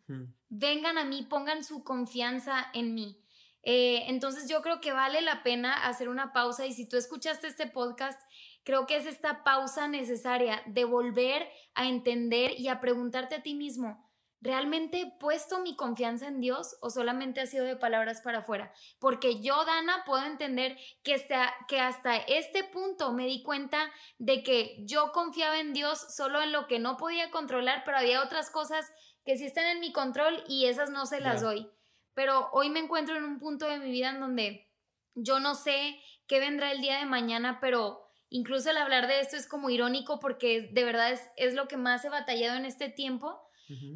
vengan 0.49 0.97
a 0.97 1.03
mí, 1.03 1.23
pongan 1.23 1.63
su 1.63 1.83
confianza 1.83 2.69
en 2.73 2.93
mí. 2.93 3.23
Eh, 3.69 4.05
entonces 4.07 4.47
yo 4.47 4.61
creo 4.61 4.79
que 4.79 4.93
vale 4.93 5.21
la 5.21 5.43
pena 5.43 5.73
hacer 5.73 6.07
una 6.07 6.31
pausa 6.31 6.65
y 6.65 6.71
si 6.71 6.87
tú 6.87 6.95
escuchaste 6.95 7.47
este 7.47 7.67
podcast, 7.67 8.17
creo 8.63 8.87
que 8.87 8.95
es 8.95 9.05
esta 9.05 9.43
pausa 9.43 9.89
necesaria 9.89 10.63
de 10.67 10.85
volver 10.85 11.45
a 11.75 11.85
entender 11.85 12.57
y 12.57 12.69
a 12.69 12.79
preguntarte 12.79 13.35
a 13.35 13.43
ti 13.43 13.55
mismo, 13.55 14.09
¿realmente 14.39 15.01
he 15.01 15.11
puesto 15.19 15.59
mi 15.59 15.75
confianza 15.75 16.29
en 16.29 16.39
Dios 16.39 16.77
o 16.79 16.89
solamente 16.89 17.41
ha 17.41 17.45
sido 17.45 17.65
de 17.65 17.75
palabras 17.75 18.21
para 18.21 18.37
afuera? 18.37 18.71
Porque 18.99 19.41
yo, 19.41 19.65
Dana, 19.65 20.03
puedo 20.05 20.23
entender 20.25 20.77
que 21.03 21.15
hasta, 21.15 21.53
que 21.67 21.81
hasta 21.81 22.15
este 22.15 22.63
punto 22.63 23.11
me 23.11 23.25
di 23.25 23.43
cuenta 23.43 23.91
de 24.17 24.43
que 24.43 24.77
yo 24.85 25.11
confiaba 25.11 25.59
en 25.59 25.73
Dios 25.73 26.15
solo 26.15 26.41
en 26.41 26.53
lo 26.53 26.67
que 26.67 26.79
no 26.79 26.95
podía 26.95 27.31
controlar, 27.31 27.83
pero 27.83 27.97
había 27.97 28.23
otras 28.23 28.49
cosas 28.49 28.89
que 29.25 29.37
sí 29.37 29.43
están 29.43 29.65
en 29.65 29.81
mi 29.81 29.91
control 29.91 30.41
y 30.47 30.67
esas 30.67 30.89
no 30.89 31.05
se 31.05 31.19
las 31.19 31.41
doy 31.41 31.69
pero 32.17 32.49
hoy 32.51 32.71
me 32.71 32.79
encuentro 32.79 33.15
en 33.15 33.23
un 33.23 33.37
punto 33.37 33.67
de 33.67 33.77
mi 33.77 33.91
vida 33.91 34.09
en 34.09 34.19
donde 34.19 34.67
yo 35.13 35.39
no 35.39 35.53
sé 35.53 35.99
qué 36.25 36.39
vendrá 36.39 36.71
el 36.71 36.81
día 36.81 36.97
de 36.97 37.05
mañana, 37.05 37.59
pero 37.61 38.09
incluso 38.29 38.71
el 38.71 38.77
hablar 38.77 39.05
de 39.05 39.19
esto 39.19 39.35
es 39.35 39.45
como 39.45 39.69
irónico 39.69 40.19
porque 40.19 40.61
de 40.61 40.83
verdad 40.83 41.11
es, 41.11 41.21
es 41.35 41.53
lo 41.53 41.67
que 41.67 41.77
más 41.77 42.03
he 42.05 42.09
batallado 42.09 42.57
en 42.57 42.65
este 42.65 42.89
tiempo, 42.89 43.39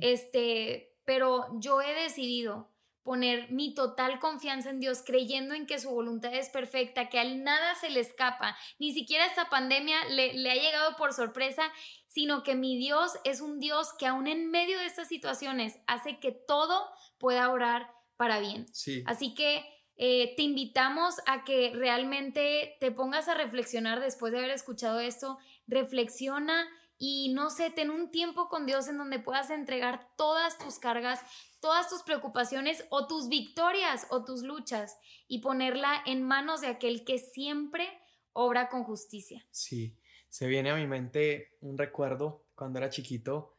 este, 0.01 0.93
pero 1.03 1.47
yo 1.59 1.81
he 1.81 1.95
decidido 1.95 2.69
poner 3.01 3.51
mi 3.51 3.73
total 3.73 4.19
confianza 4.19 4.69
en 4.69 4.79
Dios, 4.79 5.01
creyendo 5.03 5.55
en 5.55 5.65
que 5.65 5.79
su 5.79 5.89
voluntad 5.89 6.31
es 6.35 6.49
perfecta, 6.49 7.09
que 7.09 7.17
a 7.17 7.23
él 7.23 7.43
nada 7.43 7.73
se 7.73 7.89
le 7.89 8.01
escapa, 8.01 8.55
ni 8.77 8.93
siquiera 8.93 9.25
esta 9.25 9.49
pandemia 9.49 9.97
le, 10.09 10.33
le, 10.33 10.51
ha 10.51 10.55
llegado 10.55 10.95
por 10.95 11.13
sorpresa, 11.13 11.63
sino 12.05 12.43
que 12.43 12.53
mi 12.53 12.77
Dios 12.77 13.13
es 13.23 13.41
un 13.41 13.59
Dios 13.59 13.93
que 13.97 14.05
aún 14.05 14.27
en 14.27 14.51
medio 14.51 14.77
de 14.77 14.85
estas 14.85 15.07
situaciones 15.07 15.79
hace 15.87 16.19
que 16.19 16.31
todo 16.31 16.87
pueda 17.17 17.49
orar 17.49 17.99
para 18.21 18.39
bien. 18.39 18.67
Así 19.07 19.33
que 19.33 19.65
eh, 19.95 20.35
te 20.35 20.43
invitamos 20.43 21.15
a 21.25 21.43
que 21.43 21.71
realmente 21.73 22.77
te 22.79 22.91
pongas 22.91 23.27
a 23.27 23.33
reflexionar 23.33 23.99
después 23.99 24.31
de 24.31 24.37
haber 24.37 24.51
escuchado 24.51 24.99
esto, 24.99 25.39
reflexiona 25.65 26.67
y 26.99 27.33
no 27.33 27.49
sé, 27.49 27.71
ten 27.71 27.89
un 27.89 28.11
tiempo 28.11 28.47
con 28.47 28.67
Dios 28.67 28.87
en 28.87 28.99
donde 28.99 29.17
puedas 29.17 29.49
entregar 29.49 30.07
todas 30.17 30.59
tus 30.59 30.77
cargas, 30.77 31.19
todas 31.61 31.89
tus 31.89 32.03
preocupaciones 32.03 32.85
o 32.91 33.07
tus 33.07 33.27
victorias 33.27 34.05
o 34.11 34.23
tus 34.23 34.43
luchas 34.43 34.99
y 35.27 35.39
ponerla 35.39 36.03
en 36.05 36.21
manos 36.21 36.61
de 36.61 36.67
aquel 36.67 37.03
que 37.03 37.17
siempre 37.17 37.89
obra 38.33 38.69
con 38.69 38.83
justicia. 38.83 39.43
Sí, 39.49 39.97
se 40.29 40.45
viene 40.45 40.69
a 40.69 40.75
mi 40.75 40.85
mente 40.85 41.57
un 41.61 41.75
recuerdo 41.75 42.45
cuando 42.53 42.77
era 42.77 42.91
chiquito 42.91 43.57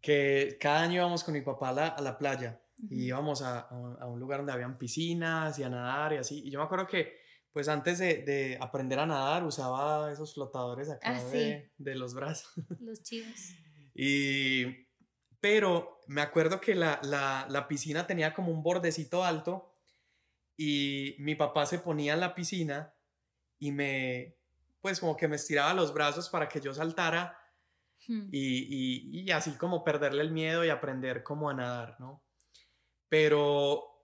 que 0.00 0.58
cada 0.60 0.82
año 0.82 1.00
íbamos 1.00 1.24
con 1.24 1.34
mi 1.34 1.40
papá 1.40 1.70
a 1.70 2.00
la 2.00 2.18
playa 2.18 2.60
y 2.90 3.06
íbamos 3.06 3.42
a, 3.42 3.60
a, 3.60 4.06
un 4.06 4.18
lugar 4.20 4.40
donde 4.40 4.52
habían 4.52 4.78
piscinas 4.78 5.58
y 5.58 5.62
a 5.62 5.68
nadar 5.68 6.12
y 6.12 6.16
así. 6.16 6.42
Y 6.44 6.50
yo 6.50 6.58
me 6.58 6.64
acuerdo 6.64 6.86
que, 6.86 7.16
pues 7.52 7.68
antes 7.68 7.98
de, 7.98 8.22
de 8.22 8.58
aprender 8.60 8.98
a 8.98 9.06
nadar, 9.06 9.44
usaba 9.44 10.12
esos 10.12 10.34
flotadores 10.34 10.90
acá 10.90 11.16
ah, 11.16 11.24
de, 11.30 11.72
de, 11.76 11.94
los 11.94 12.14
brazos. 12.14 12.52
Los 12.80 13.02
chivos. 13.02 13.54
y, 13.94 14.86
pero 15.40 16.00
me 16.06 16.22
acuerdo 16.22 16.60
que 16.60 16.74
la, 16.74 17.00
la, 17.02 17.46
la 17.48 17.68
piscina 17.68 18.06
tenía 18.06 18.34
como 18.34 18.50
un 18.50 18.62
bordecito 18.62 19.24
alto 19.24 19.72
y 20.56 21.16
mi 21.18 21.34
papá 21.34 21.66
se 21.66 21.78
ponía 21.78 22.14
en 22.14 22.20
la 22.20 22.34
piscina 22.34 22.94
y 23.58 23.72
me, 23.72 24.36
pues 24.80 25.00
como 25.00 25.16
que 25.16 25.28
me 25.28 25.36
estiraba 25.36 25.74
los 25.74 25.92
brazos 25.94 26.28
para 26.28 26.48
que 26.48 26.60
yo 26.60 26.74
saltara. 26.74 27.38
Hmm. 28.06 28.28
Y, 28.32 29.18
y, 29.18 29.20
y, 29.22 29.30
así 29.30 29.52
como 29.52 29.84
perderle 29.84 30.22
el 30.22 30.30
miedo 30.30 30.64
y 30.64 30.68
aprender 30.68 31.22
cómo 31.22 31.48
a 31.48 31.54
nadar, 31.54 31.96
¿no? 31.98 32.23
Pero, 33.14 34.02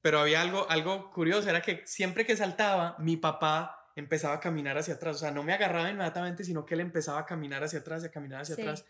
pero 0.00 0.20
había 0.20 0.40
algo, 0.40 0.70
algo 0.70 1.10
curioso, 1.10 1.50
era 1.50 1.60
que 1.60 1.82
siempre 1.84 2.24
que 2.24 2.34
saltaba, 2.34 2.96
mi 2.98 3.18
papá 3.18 3.92
empezaba 3.94 4.36
a 4.36 4.40
caminar 4.40 4.78
hacia 4.78 4.94
atrás. 4.94 5.16
O 5.16 5.18
sea, 5.18 5.30
no 5.32 5.42
me 5.42 5.52
agarraba 5.52 5.90
inmediatamente, 5.90 6.44
sino 6.44 6.64
que 6.64 6.72
él 6.72 6.80
empezaba 6.80 7.18
a 7.18 7.26
caminar 7.26 7.62
hacia 7.62 7.80
atrás, 7.80 8.04
a 8.04 8.10
caminar 8.10 8.40
hacia 8.40 8.54
atrás. 8.54 8.86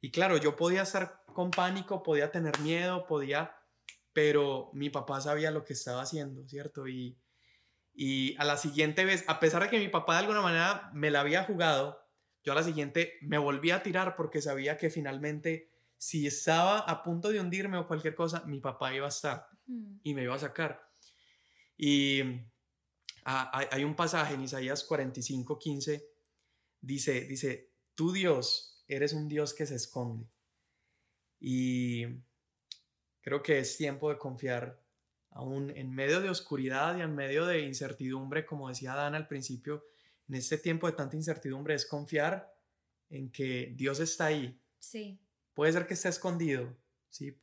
Y 0.00 0.12
claro, 0.12 0.36
yo 0.36 0.54
podía 0.54 0.82
estar 0.82 1.24
con 1.26 1.50
pánico, 1.50 2.04
podía 2.04 2.30
tener 2.30 2.56
miedo, 2.60 3.04
podía, 3.04 3.56
pero 4.12 4.70
mi 4.74 4.90
papá 4.90 5.20
sabía 5.20 5.50
lo 5.50 5.64
que 5.64 5.72
estaba 5.72 6.02
haciendo, 6.02 6.46
¿cierto? 6.46 6.86
Y, 6.86 7.18
y 7.96 8.36
a 8.38 8.44
la 8.44 8.56
siguiente 8.56 9.04
vez, 9.04 9.24
a 9.26 9.40
pesar 9.40 9.64
de 9.64 9.70
que 9.70 9.80
mi 9.80 9.88
papá 9.88 10.12
de 10.12 10.20
alguna 10.20 10.40
manera 10.40 10.88
me 10.94 11.10
la 11.10 11.18
había 11.18 11.42
jugado, 11.42 12.00
yo 12.44 12.52
a 12.52 12.54
la 12.54 12.62
siguiente 12.62 13.14
me 13.22 13.38
volví 13.38 13.72
a 13.72 13.82
tirar 13.82 14.14
porque 14.14 14.40
sabía 14.40 14.76
que 14.76 14.88
finalmente 14.88 15.73
si 15.96 16.26
estaba 16.26 16.80
a 16.80 17.02
punto 17.02 17.30
de 17.30 17.40
hundirme 17.40 17.78
o 17.78 17.86
cualquier 17.86 18.14
cosa, 18.14 18.44
mi 18.46 18.60
papá 18.60 18.94
iba 18.94 19.06
a 19.06 19.08
estar 19.08 19.48
y 20.02 20.14
me 20.14 20.22
iba 20.22 20.34
a 20.34 20.38
sacar. 20.38 20.90
Y 21.76 22.20
ah, 23.24 23.66
hay 23.70 23.84
un 23.84 23.96
pasaje 23.96 24.34
en 24.34 24.42
Isaías 24.42 24.84
45, 24.84 25.58
15, 25.58 26.08
dice, 26.80 27.20
dice, 27.22 27.72
tú 27.94 28.12
Dios 28.12 28.84
eres 28.86 29.12
un 29.12 29.28
Dios 29.28 29.54
que 29.54 29.66
se 29.66 29.76
esconde. 29.76 30.28
Y 31.40 32.04
creo 33.20 33.42
que 33.42 33.58
es 33.58 33.76
tiempo 33.76 34.10
de 34.10 34.18
confiar 34.18 34.80
aún 35.30 35.70
en 35.70 35.90
medio 35.90 36.20
de 36.20 36.30
oscuridad 36.30 36.96
y 36.96 37.02
en 37.02 37.14
medio 37.14 37.46
de 37.46 37.60
incertidumbre, 37.60 38.46
como 38.46 38.68
decía 38.68 38.94
Dan 38.94 39.14
al 39.14 39.26
principio, 39.26 39.84
en 40.28 40.36
este 40.36 40.58
tiempo 40.58 40.86
de 40.86 40.94
tanta 40.94 41.16
incertidumbre 41.16 41.74
es 41.74 41.86
confiar 41.86 42.54
en 43.10 43.30
que 43.30 43.72
Dios 43.76 44.00
está 44.00 44.26
ahí. 44.26 44.58
Sí. 44.78 45.18
Puede 45.54 45.72
ser 45.72 45.86
que 45.86 45.94
esté 45.94 46.08
escondido, 46.08 46.76
¿sí? 47.08 47.40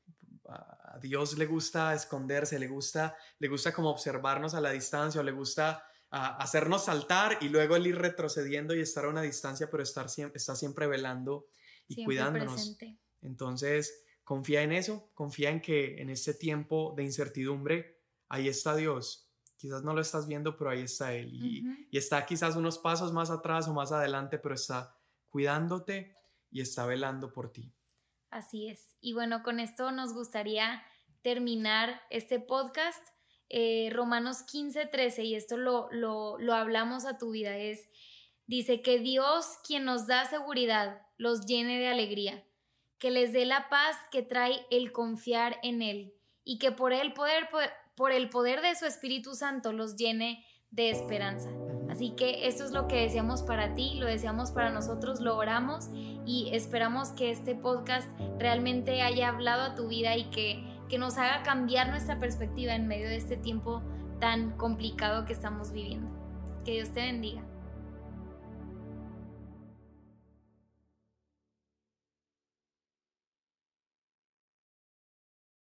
A 0.48 1.00
Dios 1.02 1.38
le 1.38 1.46
gusta 1.46 1.94
esconderse, 1.94 2.60
le 2.60 2.68
gusta, 2.68 3.16
le 3.40 3.48
gusta 3.48 3.74
como 3.74 3.90
observarnos 3.90 4.54
a 4.54 4.62
la 4.62 4.72
distancia 4.72 5.22
o 5.22 5.24
le 5.24 5.32
gusta 5.32 5.86
hacernos 6.12 6.86
saltar 6.86 7.38
y 7.40 7.48
luego 7.48 7.78
él 7.78 7.88
ir 7.88 7.98
retrocediendo 7.98 8.76
y 8.76 8.82
estar 8.82 9.06
a 9.06 9.10
una 9.10 9.22
distancia, 9.22 9.70
pero 9.72 9.82
estar, 9.82 10.08
está 10.34 10.56
siempre 10.56 10.88
velando 10.88 11.48
y 11.88 12.04
cuidándonos. 12.04 12.78
Entonces, 13.22 14.04
confía 14.24 14.62
en 14.64 14.74
eso, 14.74 15.10
confía 15.14 15.50
en 15.52 15.62
que 15.62 16.02
en 16.02 16.10
este 16.10 16.34
tiempo 16.34 16.94
de 16.98 17.04
incertidumbre, 17.04 18.02
ahí 18.28 18.50
está 18.50 18.76
Dios. 18.76 19.30
Quizás 19.56 19.84
no 19.84 19.94
lo 19.94 20.02
estás 20.02 20.28
viendo, 20.28 20.58
pero 20.58 20.72
ahí 20.72 20.82
está 20.82 21.14
Él. 21.14 21.34
Y, 21.34 21.64
y 21.90 21.98
está 21.98 22.26
quizás 22.26 22.56
unos 22.56 22.80
pasos 22.80 23.14
más 23.14 23.30
atrás 23.30 23.68
o 23.68 23.74
más 23.74 23.92
adelante, 23.92 24.38
pero 24.38 24.56
está 24.56 24.98
cuidándote 25.30 26.14
y 26.50 26.62
está 26.62 26.86
velando 26.86 27.32
por 27.32 27.54
ti. 27.54 27.72
Así 28.32 28.70
es. 28.70 28.98
Y 29.00 29.14
bueno, 29.14 29.44
con 29.44 29.60
esto 29.60 29.92
nos 29.92 30.14
gustaría 30.14 30.84
terminar 31.22 32.02
este 32.10 32.40
podcast. 32.40 33.06
Eh, 33.50 33.90
Romanos 33.92 34.44
15, 34.44 34.88
13, 34.88 35.24
y 35.26 35.36
esto 35.36 35.58
lo, 35.58 35.90
lo, 35.92 36.40
lo 36.40 36.54
hablamos 36.54 37.06
a 37.06 37.18
tu 37.18 37.32
vida, 37.32 37.58
es 37.58 37.88
Dice 38.52 38.82
que 38.82 39.00
Dios, 39.00 39.46
quien 39.66 39.86
nos 39.86 40.08
da 40.08 40.26
seguridad, 40.26 41.02
los 41.16 41.46
llene 41.46 41.80
de 41.80 41.88
alegría, 41.88 42.44
que 42.98 43.10
les 43.10 43.32
dé 43.32 43.46
la 43.46 43.70
paz 43.70 43.96
que 44.12 44.24
trae 44.24 44.66
el 44.70 44.92
confiar 44.92 45.58
en 45.64 45.82
Él 45.82 46.14
y 46.44 46.60
que 46.60 46.74
por 46.74 46.92
el 46.92 47.14
poder, 47.14 47.48
por 47.96 48.12
el 48.12 48.28
poder 48.28 48.62
de 48.62 48.76
su 48.76 48.86
Espíritu 48.86 49.36
Santo 49.36 49.72
los 49.72 49.96
llene 49.96 50.46
de 50.70 50.90
esperanza. 50.90 51.50
Así 51.92 52.12
que 52.12 52.48
esto 52.48 52.64
es 52.64 52.72
lo 52.72 52.88
que 52.88 53.02
deseamos 53.02 53.44
para 53.44 53.74
ti, 53.74 53.96
lo 53.96 54.06
deseamos 54.06 54.52
para 54.52 54.70
nosotros, 54.70 55.20
lo 55.20 55.36
oramos 55.36 55.90
y 56.26 56.50
esperamos 56.54 57.10
que 57.10 57.32
este 57.32 57.54
podcast 57.54 58.10
realmente 58.40 59.02
haya 59.02 59.28
hablado 59.28 59.64
a 59.64 59.76
tu 59.76 59.90
vida 59.90 60.16
y 60.16 60.24
que, 60.30 60.64
que 60.88 60.98
nos 60.98 61.18
haga 61.18 61.44
cambiar 61.44 61.90
nuestra 61.90 62.18
perspectiva 62.18 62.76
en 62.76 62.88
medio 62.88 63.10
de 63.10 63.18
este 63.18 63.36
tiempo 63.36 63.82
tan 64.22 64.52
complicado 64.52 65.26
que 65.26 65.34
estamos 65.34 65.74
viviendo. 65.74 66.08
Que 66.64 66.72
Dios 66.72 66.94
te 66.94 67.02
bendiga. 67.02 67.44